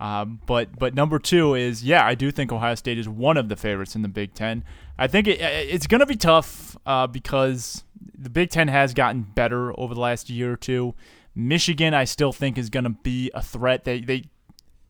[0.00, 3.48] Um, but but number two is yeah, I do think Ohio State is one of
[3.48, 4.64] the favorites in the Big Ten.
[4.98, 7.84] I think it, it's going to be tough uh, because
[8.16, 10.94] the Big Ten has gotten better over the last year or two.
[11.34, 13.84] Michigan, I still think is going to be a threat.
[13.84, 14.24] They they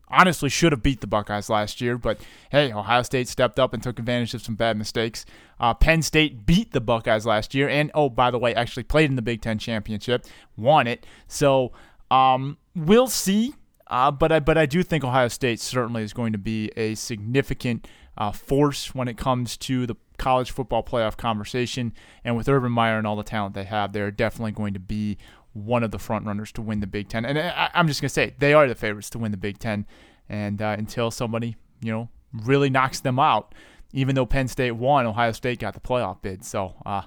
[0.09, 2.19] honestly should have beat the Buckeyes last year, but
[2.51, 5.25] hey, Ohio State stepped up and took advantage of some bad mistakes.
[5.59, 9.09] Uh, Penn State beat the Buckeyes last year, and oh, by the way, actually played
[9.09, 10.25] in the Big Ten championship,
[10.57, 11.05] won it.
[11.27, 11.71] So
[12.11, 13.53] um, we'll see.
[13.87, 16.93] Uh, but I but I do think Ohio State certainly is going to be a
[16.95, 17.87] significant
[18.17, 21.93] uh, force when it comes to the college football playoff conversation.
[22.23, 25.17] And with Urban Meyer and all the talent they have, they're definitely going to be
[25.65, 27.25] one of the front runners to win the Big Ten.
[27.25, 29.85] And I, am just gonna say they are the favorites to win the Big Ten.
[30.27, 33.53] And uh, until somebody you know really knocks them out,
[33.93, 36.43] even though Penn State won, Ohio State got the playoff bid.
[36.43, 37.03] So uh,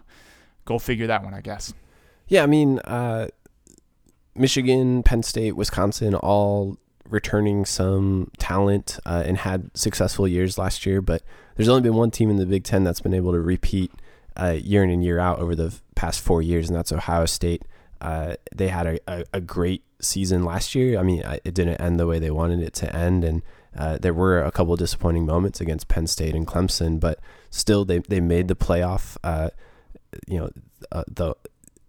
[0.64, 1.72] go figure that one, I guess.
[2.28, 3.28] Yeah, I mean, uh,
[4.34, 6.78] Michigan, Penn State, Wisconsin, all
[7.08, 11.22] returning some talent uh, and had successful years last year, but
[11.56, 13.92] there's only been one team in the Big Ten that's been able to repeat
[14.40, 17.62] uh, year in and year out over the past four years, and that's Ohio State.
[18.02, 20.98] Uh, they had a, a, a, great season last year.
[20.98, 23.42] I mean, it didn't end the way they wanted it to end, and
[23.76, 27.98] uh, there were a couple disappointing moments against Penn State and Clemson, but still they,
[28.00, 29.16] they made the playoff.
[29.22, 29.50] Uh,
[30.26, 30.50] you know,
[30.90, 31.36] uh, the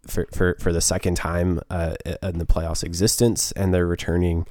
[0.05, 4.45] for, for for the second time uh, in the playoffs existence, and they're returning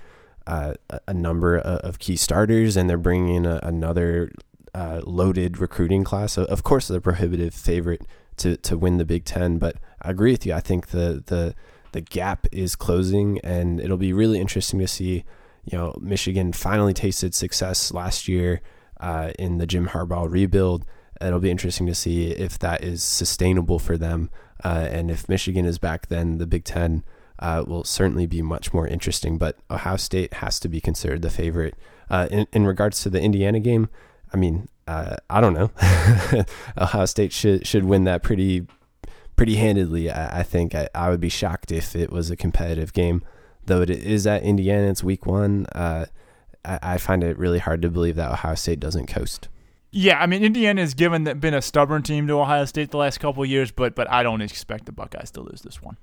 [0.48, 0.74] uh,
[1.06, 4.32] a number of key starters, and they're bringing in a, another
[4.74, 6.36] loaded recruiting class.
[6.36, 8.04] Of course, the prohibitive favorite
[8.39, 10.55] to to win the Big Ten, but I agree with you.
[10.55, 11.55] I think the the
[11.93, 15.24] the gap is closing, and it'll be really interesting to see.
[15.64, 18.62] You know, Michigan finally tasted success last year
[18.99, 20.85] uh, in the Jim Harbaugh rebuild.
[21.20, 24.28] It'll be interesting to see if that is sustainable for them,
[24.64, 27.05] uh, and if Michigan is back, then the Big Ten
[27.39, 29.39] uh, will certainly be much more interesting.
[29.39, 31.74] But Ohio State has to be considered the favorite.
[32.11, 33.89] Uh, in, in regards to the Indiana game,
[34.35, 35.70] I mean, uh, I don't know.
[36.78, 38.66] Ohio State should should win that pretty
[39.37, 40.11] pretty handedly.
[40.11, 43.22] I, I think I, I, would be shocked if it was a competitive game,
[43.64, 44.89] though it is at Indiana.
[44.89, 45.66] It's week one.
[45.74, 46.07] Uh,
[46.64, 49.49] I, I, find it really hard to believe that Ohio State doesn't coast.
[49.91, 53.18] Yeah, I mean Indiana has given been a stubborn team to Ohio State the last
[53.18, 55.97] couple years, but but I don't expect the Buckeyes to lose this one.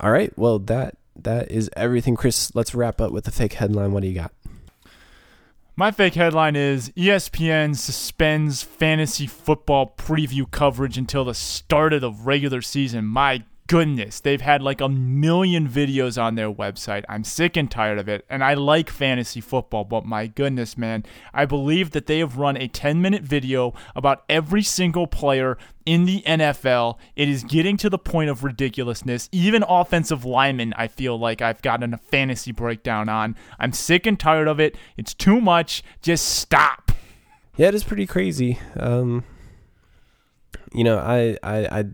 [0.00, 2.54] All right, well that that is everything, Chris.
[2.54, 3.92] Let's wrap up with the fake headline.
[3.92, 4.32] What do you got?
[5.74, 12.12] My fake headline is ESPN suspends fantasy football preview coverage until the start of the
[12.12, 13.06] regular season.
[13.06, 17.04] My goodness, they've had like a million videos on their website.
[17.08, 18.26] I'm sick and tired of it.
[18.28, 22.58] And I like fantasy football, but my goodness, man, I believe that they have run
[22.58, 25.56] a 10 minute video about every single player
[25.86, 26.98] in the NFL.
[27.16, 29.28] It is getting to the point of ridiculousness.
[29.32, 33.36] Even offensive linemen, I feel like I've gotten a fantasy breakdown on.
[33.58, 34.76] I'm sick and tired of it.
[34.96, 35.82] It's too much.
[36.02, 36.92] Just stop.
[37.56, 38.58] Yeah, it is pretty crazy.
[38.76, 39.24] Um,
[40.72, 41.84] you know, I, I, I,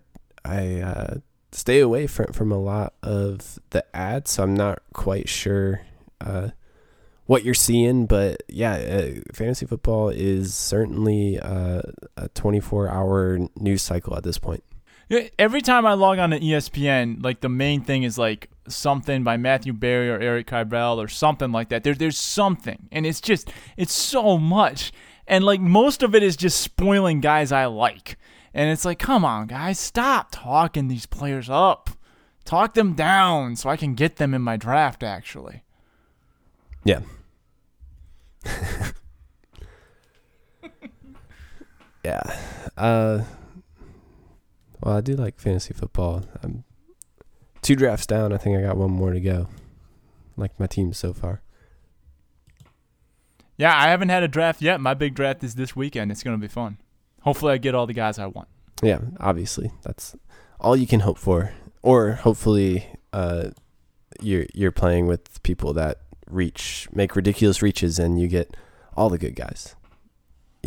[0.44, 1.14] I, uh,
[1.52, 4.32] stay away from from a lot of the ads.
[4.32, 5.82] So I'm not quite sure
[6.20, 6.50] uh,
[7.28, 11.82] what you're seeing, but yeah, uh, fantasy football is certainly uh,
[12.16, 14.64] a 24 hour news cycle at this point.
[15.38, 19.36] Every time I log on to ESPN, like the main thing is like something by
[19.36, 21.84] Matthew Berry or Eric Karabell or something like that.
[21.84, 24.90] There, there's something, and it's just it's so much,
[25.26, 28.16] and like most of it is just spoiling guys I like.
[28.54, 31.90] And it's like, come on, guys, stop talking these players up.
[32.46, 35.62] Talk them down so I can get them in my draft, actually.
[36.84, 37.00] Yeah.
[42.04, 42.22] yeah.
[42.76, 43.22] Uh,
[44.82, 46.24] well, I do like fantasy football.
[46.42, 46.64] I'm
[47.62, 48.32] two drafts down.
[48.32, 49.48] I think I got one more to go.
[50.36, 51.42] Like my team so far.
[53.56, 54.80] Yeah, I haven't had a draft yet.
[54.80, 56.12] My big draft is this weekend.
[56.12, 56.78] It's going to be fun.
[57.22, 58.46] Hopefully, I get all the guys I want.
[58.82, 60.14] Yeah, obviously, that's
[60.60, 61.52] all you can hope for.
[61.82, 63.50] Or hopefully, uh,
[64.20, 68.56] you're you're playing with people that reach make ridiculous reaches, and you get
[68.96, 69.74] all the good guys.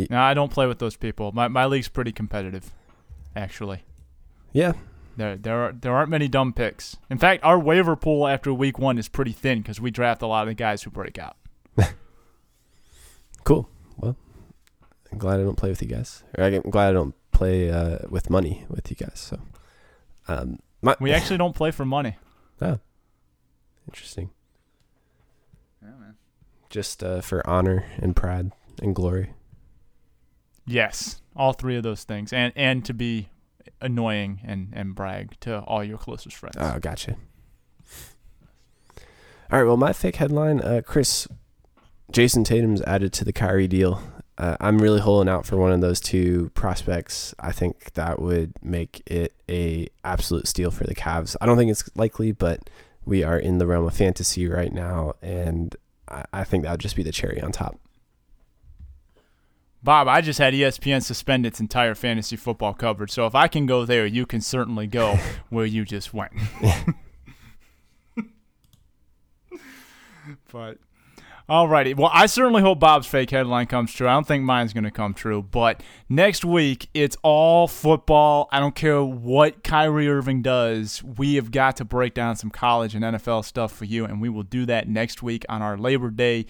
[0.09, 1.31] no, I don't play with those people.
[1.31, 2.71] My my league's pretty competitive,
[3.35, 3.83] actually.
[4.53, 4.73] Yeah.
[5.17, 6.97] There there are there aren't many dumb picks.
[7.09, 10.27] In fact, our waiver pool after week one is pretty thin because we draft a
[10.27, 11.35] lot of the guys who break out.
[13.43, 13.69] cool.
[13.97, 14.15] Well,
[15.11, 16.23] I'm glad I don't play with you guys.
[16.37, 19.19] Or I'm glad I don't play uh, with money with you guys.
[19.19, 19.39] So,
[20.27, 22.17] um, my, we actually don't play for money.
[22.63, 22.77] Oh,
[23.87, 24.29] interesting.
[26.71, 28.51] Just uh, for honor and pride
[28.81, 29.33] and glory.
[30.65, 33.29] Yes, all three of those things, and and to be
[33.79, 36.55] annoying and and brag to all your closest friends.
[36.59, 37.17] Oh, gotcha.
[39.51, 39.65] All right.
[39.65, 41.27] Well, my fake headline, uh, Chris,
[42.11, 44.01] Jayson Tatum's added to the Kyrie deal
[44.41, 47.35] uh, I'm really holding out for one of those two prospects.
[47.39, 51.35] I think that would make it a absolute steal for the Cavs.
[51.39, 52.67] I don't think it's likely, but
[53.05, 55.75] we are in the realm of fantasy right now, and
[56.11, 57.79] I, I think that would just be the cherry on top.
[59.83, 63.09] Bob, I just had ESPN suspend its entire fantasy football coverage.
[63.09, 65.17] So if I can go there, you can certainly go
[65.49, 66.33] where you just went.
[70.51, 70.77] but
[71.49, 71.95] Alrighty.
[71.95, 74.07] Well, I certainly hope Bob's fake headline comes true.
[74.07, 75.41] I don't think mine's going to come true.
[75.41, 78.47] But next week, it's all football.
[78.51, 81.03] I don't care what Kyrie Irving does.
[81.03, 84.29] We have got to break down some college and NFL stuff for you, and we
[84.29, 86.45] will do that next week on our Labor Day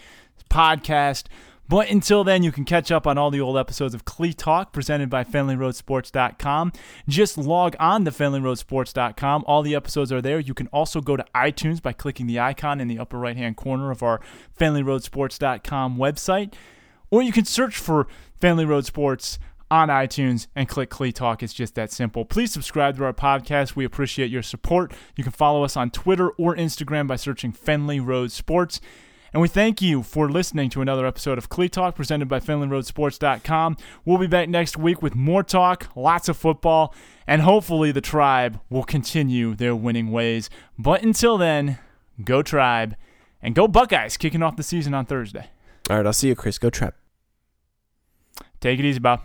[0.50, 1.26] podcast.
[1.70, 4.74] But until then, you can catch up on all the old episodes of Clee Talk
[4.74, 6.74] presented by FenleyRoadSports.com.
[7.08, 9.44] Just log on to FenleyRoadSports.com.
[9.48, 10.40] All the episodes are there.
[10.40, 13.56] You can also go to iTunes by clicking the icon in the upper right hand
[13.56, 14.20] corner of our
[14.60, 16.54] FenleyRoadSports.com website.
[17.10, 18.08] Or you can search for
[18.42, 19.40] Fenley Road Sports
[19.70, 21.42] on iTunes and click Clee Talk.
[21.42, 22.26] It's just that simple.
[22.26, 23.76] Please subscribe to our podcast.
[23.76, 24.92] We appreciate your support.
[25.16, 28.82] You can follow us on Twitter or Instagram by searching Fenley Road Sports.
[29.34, 33.78] And we thank you for listening to another episode of Clee Talk presented by FenleyRoadSports.com.
[34.04, 36.94] We'll be back next week with more talk, lots of football,
[37.26, 40.50] and hopefully the tribe will continue their winning ways.
[40.78, 41.80] But until then,
[42.24, 42.96] go tribe
[43.42, 45.50] and go Buckeyes kicking off the season on Thursday.
[45.90, 46.58] All right, I'll see you, Chris.
[46.58, 46.96] Go Trap.
[48.60, 49.22] Take it easy, Bob.